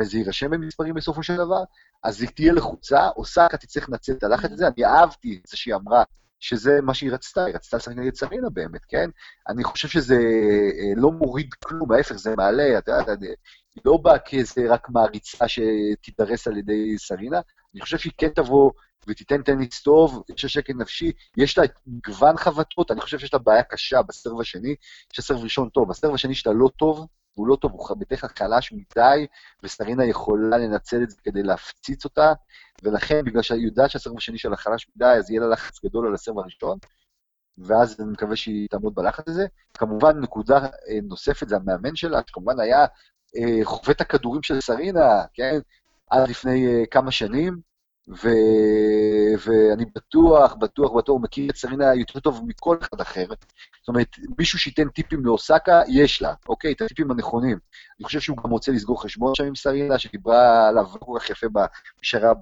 [0.00, 1.64] וזה יירשם במספרים בסופו של דבר,
[2.02, 5.74] אז היא תהיה לחוצה, אוסקה תצטרך לנצל את הלחץ הזה, אני אהבתי את זה שהיא
[5.74, 6.02] אמרה,
[6.44, 9.10] שזה מה שהיא רצתה, היא רצתה לשחק נגד סרינה באמת, כן?
[9.48, 13.26] אני חושב שזה אה, לא מוריד כלום, ההפך, זה מעלה, אתה יודע,
[13.74, 17.40] היא לא באה כאיזה רק מעריצה שתידרס על ידי סרינה,
[17.74, 18.70] אני חושב שהיא כן תבוא
[19.06, 23.38] ותיתן טניס טוב, יש לה שקט נפשי, יש לה מגוון חבטות, אני חושב שיש לה
[23.38, 24.74] בעיה קשה בסרב השני,
[25.12, 28.20] יש לה סרב ראשון טוב, בסרב השני שאתה לא טוב, הוא לא טוב, הוא בדרך
[28.20, 29.26] כלל חלש מדי,
[29.62, 32.32] וסרינה יכולה לנצל את זה כדי להפציץ אותה,
[32.82, 36.14] ולכן, בגלל שהיא יודעת שהסרב השני שלה חלש מדי, אז יהיה לה לחץ גדול על
[36.14, 36.78] הסרב הראשון,
[37.58, 39.46] ואז אני מקווה שהיא תעמוד בלחץ הזה.
[39.74, 42.86] כמובן, נקודה אה, נוספת זה המאמן שלה, שכמובן היה
[43.36, 45.58] אה, חובט הכדורים של סרינה, כן?
[46.10, 47.60] עד לפני אה, כמה שנים,
[48.08, 48.28] ו...
[49.44, 53.26] ואני בטוח, בטוח, בטוח, מכיר את סרינה יותר טוב מכל אחד אחר.
[53.80, 56.72] זאת אומרת, מישהו שייתן טיפים לאוסקה, יש לה, אוקיי?
[56.72, 57.58] את הטיפים הנכונים.
[57.98, 61.46] אני חושב שהוא גם רוצה לסגור חשבון שם עם סרינה, שדיברה עליו כל כך יפה
[62.00, 62.32] בשרה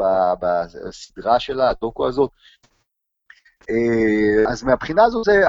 [0.41, 2.31] בסדרה שלה, הדוקו הזאת.
[3.71, 5.43] אה, אז מהבחינה הזו זה,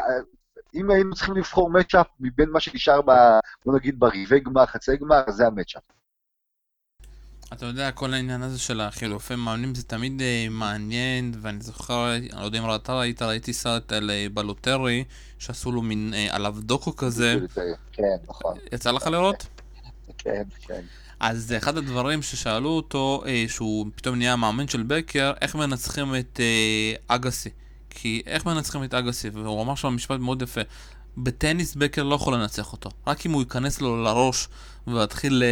[0.74, 3.11] אם היינו צריכים לבחור מצ'אפ מבין מה שנשאר, ב,
[3.66, 5.84] בוא נגיד, בריבי גמר, חצי גמר, זה המצ'אפ.
[7.54, 12.30] אתה יודע, כל העניין הזה של החילופי מאמנים זה תמיד uh, מעניין, ואני זוכר, אני
[12.39, 15.04] לא יודע אם אתה ראית, ראיתי סרט על uh, בלוטרי,
[15.39, 17.36] שעשו לו מין uh, עליו דוקו כזה.
[17.91, 18.58] כן, נכון.
[18.72, 19.45] יצא לך לראות?
[20.18, 20.82] כן, כן.
[21.20, 26.39] אז אחד הדברים ששאלו אותו, uh, שהוא פתאום נהיה מאמן של בקר, איך מנצחים את
[26.39, 27.49] uh, אגסי.
[27.89, 29.30] כי איך מנצחים את אגסי?
[29.30, 30.62] והוא אמר שם משפט מאוד יפה.
[31.18, 32.89] בטניס בקר לא יכול לנצח אותו.
[33.08, 34.47] רק אם הוא ייכנס לו לראש
[34.88, 35.43] ויתחיל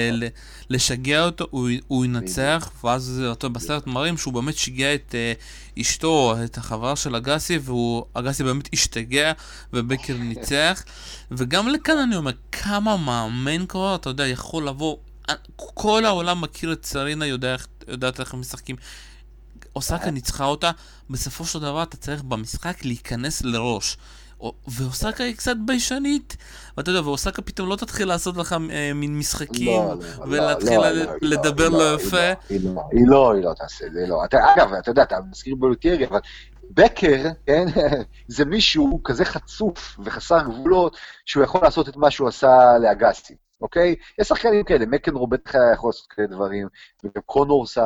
[0.69, 5.15] לשגע אותו, הוא, הוא ינצח, ואז אותו בסרט מראים שהוא באמת שיגע את
[5.75, 7.59] uh, אשתו, את החברה של אגסי,
[8.15, 9.31] ואגסי באמת השתגע,
[9.73, 10.83] ובקר ניצח.
[11.31, 14.97] וגם לכאן אני אומר, כמה מאמן כבר, אתה יודע, יכול לבוא,
[15.55, 17.55] כל העולם מכיר את סרינה, יודע,
[17.87, 18.75] יודעת איך הם משחקים.
[19.75, 20.71] אוסקה ניצחה אותה,
[21.09, 23.97] בסופו של דבר אתה צריך במשחק להיכנס לראש.
[24.67, 26.37] ואוסקה היא קצת ביישנית,
[26.77, 30.91] ואתה יודע, ואוסקה פתאום לא תתחיל לעשות לך אה, מין משחקים, לא, לא, ולהתחיל לא,
[30.91, 32.31] לא, לדבר לא, יפה.
[32.49, 32.59] היא
[33.07, 34.23] לא, היא לא, תעשה את זה, לא.
[34.25, 36.19] אגב, אתה יודע, אתה מזכיר בולוטיירי, אבל
[36.73, 37.65] בקר, כן,
[38.27, 43.35] זה מישהו כזה חצוף וחסר גבולות, שהוא יכול לעשות את מה שהוא עשה לאגסי.
[43.61, 43.95] אוקיי?
[44.19, 46.67] יש שחקנים כאלה, מקנרו בטח יכול לעשות כאלה דברים,
[47.17, 47.77] וקונורס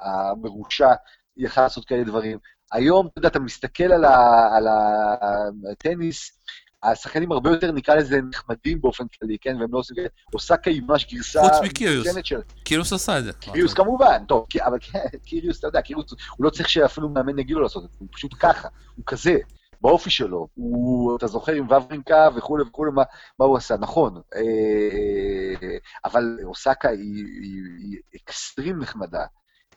[0.00, 0.92] המרושע
[1.36, 2.38] יכל לעשות כאלה דברים.
[2.72, 4.66] היום, אתה יודע, אתה מסתכל על, ה, על
[5.72, 6.42] הטניס,
[6.82, 9.56] השחקנים הרבה יותר, נקרא לזה, נחמדים באופן כללי, כן?
[9.60, 10.08] והם לא עושים כאלה.
[10.34, 11.40] אוסקה היא ממש גרסה...
[11.42, 12.06] חוץ מקיריוס.
[12.64, 13.32] קיריוס עשה את זה.
[13.32, 17.56] קיריוס כמובן, טוב, אבל כן, קיריוס, אתה יודע, קיריוס, הוא לא צריך שאפילו מאמן יגיד
[17.56, 19.36] לו לעשות את זה, הוא פשוט ככה, הוא כזה.
[19.80, 23.02] באופי שלו, הוא, אתה זוכר עם וברינקה וכולי וכולי, מה,
[23.38, 29.24] מה הוא עשה, נכון, אה, אבל אוסקה היא, היא, היא אקסטרים נחמדה,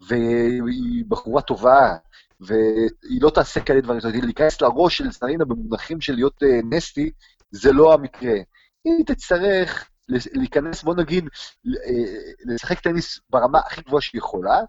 [0.07, 1.95] והיא בחורה טובה,
[2.39, 6.59] והיא לא תעשה כאלה דברים, זאת אומרת, להיכנס לראש של סטרינה במונחים של להיות אה,
[6.69, 7.11] נסטי,
[7.51, 8.35] זה לא המקרה.
[8.83, 11.29] היא תצטרך להיכנס, בוא נגיד,
[11.67, 14.61] אה, לשחק טניס ברמה הכי גבוהה שהיא יכולה,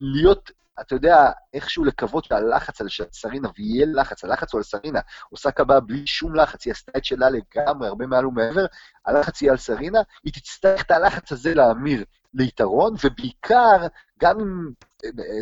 [0.00, 0.50] להיות
[0.80, 5.00] אתה יודע, איכשהו לקוות שהלחץ על סרינה, ויהיה לחץ, הלחץ הוא על סרינה,
[5.30, 8.66] עושה קבעה בלי שום לחץ, היא עשתה את שלה לגמרי, הרבה מעל ומעבר,
[9.06, 12.04] הלחץ יהיה על סרינה, היא תצטרך את הלחץ הזה להמיר
[12.34, 13.86] ליתרון, ובעיקר,
[14.20, 14.70] גם אם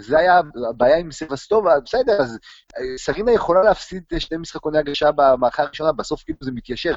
[0.00, 0.40] זה היה
[0.70, 2.38] הבעיה עם סבסטובה, בסדר, אז
[2.78, 6.94] אה, סרינה יכולה להפסיד שני משחקוני הגשה במערכה הראשונה, בסוף כאילו זה מתיישר.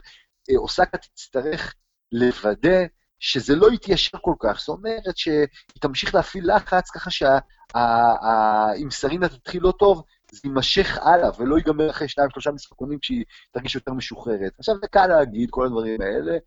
[0.50, 1.74] אה, אוסקה תצטרך
[2.12, 2.86] לוודא
[3.20, 5.48] שזה לא יתיישר כל כך, זאת אומרת שהיא
[5.80, 12.08] תמשיך להפעיל לחץ ככה שאם סרינה תתחיל לא טוב, זה יימשך הלאה, ולא ייגמר אחרי
[12.08, 14.52] שניים, שלושה משחקונים כשהיא תרגיש יותר משוחררת.
[14.60, 16.38] עכשיו, זה קל להגיד כל הדברים האלה,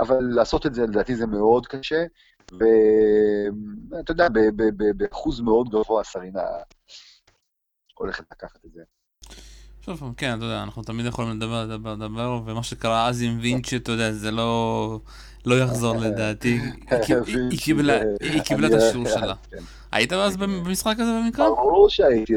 [0.00, 2.04] אבל לעשות את זה, לדעתי, זה מאוד קשה,
[2.52, 4.28] ואתה יודע,
[4.96, 6.42] באחוז מאוד גבוה סרינה
[7.94, 8.82] הולכת לקחת את זה.
[9.80, 13.76] שוב, כן, אתה יודע, אנחנו תמיד יכולים לדבר, לדבר, לדבר, ומה שקרה אז עם וינצ'י,
[13.76, 15.00] אתה יודע, זה לא...
[15.46, 16.60] לא יחזור לדעתי,
[17.50, 17.60] היא
[18.44, 19.34] קיבלה את השיעור שלה.
[19.50, 19.56] כן.
[19.92, 21.50] היית אז במשחק הזה במקרה?
[21.50, 22.34] ברור שהייתי,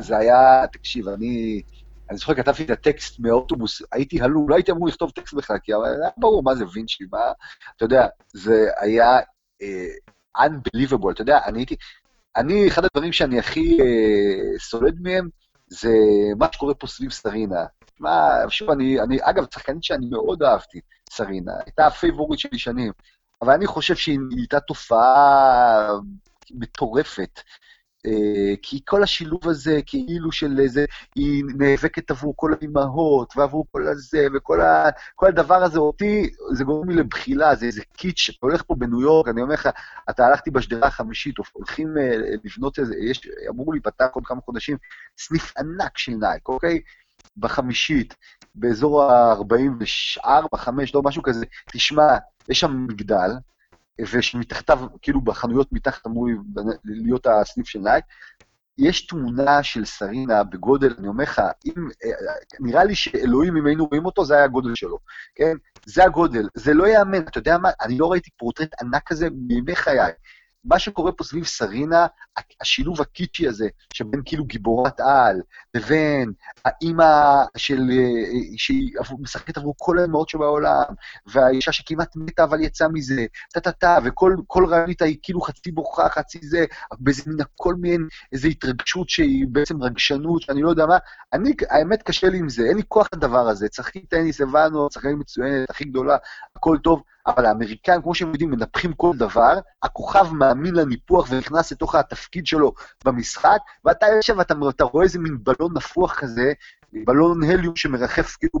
[0.00, 1.62] זה היה, תקשיב, אני...
[2.10, 5.72] אני זוכר, כתבתי את הטקסט מאוטובוס, הייתי הלום, לא הייתי אמור לכתוב טקסט בכלל, כי
[5.72, 7.18] היה ברור מה זה וינצ'י, מה...
[7.76, 11.76] אתה יודע, זה היה uh, unbelievable, אתה יודע, אני הייתי...
[12.36, 15.28] אני, אחד הדברים שאני הכי uh, סולד מהם,
[15.68, 15.94] זה
[16.38, 17.64] מה שקורה פה סביב סרינה.
[18.00, 20.80] מה, שוב, אני, אני, אגב, שחקנית שאני מאוד אהבתי,
[21.10, 22.92] סרינה, הייתה ה favorite שלי שנים.
[23.42, 25.88] אבל אני חושב שהיא הייתה תופעה
[26.50, 27.40] מטורפת.
[28.06, 30.84] אה, כי כל השילוב הזה, כאילו של איזה,
[31.14, 36.64] היא נאבקת עבור כל האימהות, ועבור כל הזה, וכל ה, כל הדבר הזה, אותי, זה
[36.64, 39.68] גורם לי לבחילה, זה איזה קיטש, אתה הולך פה בניו יורק, אני אומר לך,
[40.10, 44.76] אתה הלכתי בשדרה החמישית, הולכים אה, לבנות איזה, יש, אמרו לי, פתח עוד כמה חודשים,
[45.18, 46.80] סניף ענק של נייק, אוקיי?
[47.36, 48.14] בחמישית,
[48.54, 52.16] באזור ה-44, 5, לא משהו כזה, תשמע,
[52.48, 53.30] יש שם מגדל,
[54.12, 56.28] ושמתחתיו, כאילו בחנויות מתחת אמור
[56.84, 58.04] להיות הסניף של נייק,
[58.78, 61.88] יש תמונה של סרינה בגודל, אני אומר לך, אם,
[62.60, 64.98] נראה לי שאלוהים, אם היינו רואים אותו, זה היה הגודל שלו,
[65.34, 65.56] כן?
[65.84, 67.70] זה הגודל, זה לא ייאמן, אתה יודע מה?
[67.80, 70.12] אני לא ראיתי פורטרט ענק כזה בימי חיי.
[70.64, 72.06] מה שקורה פה סביב סרינה,
[72.60, 75.40] השילוב הקיצ'י הזה, שבין כאילו גיבורת על,
[75.74, 76.32] לבין
[76.64, 77.04] האימא
[77.56, 77.90] של...
[78.56, 80.82] שהיא משחקת עבור כל האמהות שבעולם,
[81.26, 86.64] והאישה שכמעט מתה אבל יצאה מזה, טה-טה-טה, וכל רעיונית היא כאילו חצי בוכה, חצי זה,
[87.00, 90.98] באיזה מין הכל מעין איזו התרגשות שהיא בעצם רגשנות, שאני לא יודע מה.
[91.32, 93.68] אני, האמת, קשה לי עם זה, אין לי כוח לדבר הזה.
[93.68, 96.16] צחקי טניס, הבנו, צחקנית מצוינת, הכי גדולה,
[96.56, 97.02] הכל טוב.
[97.26, 102.72] אבל האמריקאים, כמו שהם יודעים, מנפחים כל דבר, הכוכב מאמין לניפוח ונכנס לתוך התפקיד שלו
[103.04, 106.52] במשחק, ואתה יושב ואתה רואה איזה מין בלון נפוח כזה,
[106.92, 108.60] בלון הליום שמרחף כאילו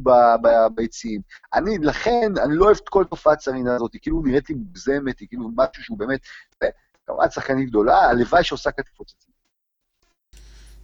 [0.74, 1.20] ביציעים.
[1.54, 5.18] אני, לכן, אני לא אוהב את כל תופעת סרינה הזאת, היא כאילו נראית לי מוגזמת,
[5.18, 6.20] היא כאילו משהו שהוא באמת,
[7.06, 9.29] כמובן שחקנית גדולה, הלוואי שעושה כתפות.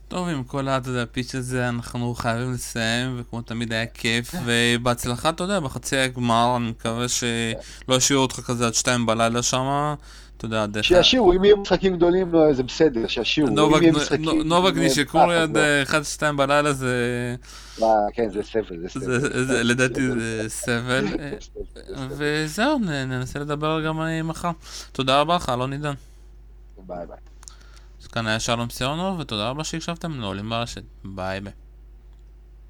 [0.08, 5.60] טוב, עם כל הפיץ' הזה אנחנו חייבים לסיים, וכמו תמיד היה כיף, ובהצלחה, אתה יודע,
[5.60, 9.94] בחצי הגמר, אני מקווה שלא ישאירו אותך כזה עד שתיים בלילה שם.
[10.36, 10.84] אתה יודע, דרך...
[10.84, 13.50] שישאירו, אם יהיו משחקים גדולים, זה בסדר, שישאירו.
[14.44, 15.56] נובק נשיקורי עד
[16.18, 17.36] 1-2 בלילה זה...
[18.12, 19.62] כן, זה סבל, זה סבל.
[19.62, 21.06] לדעתי זה סבל.
[22.08, 24.50] וזהו, ננסה לדבר גם מחר.
[24.92, 25.94] תודה רבה לך, אלון עידן.
[26.78, 27.35] ביי ביי.
[28.16, 30.82] כאן היה שלום סיונוב, ותודה רבה שהקשבתם לעולים לרשת.
[31.04, 31.52] ביי ביי.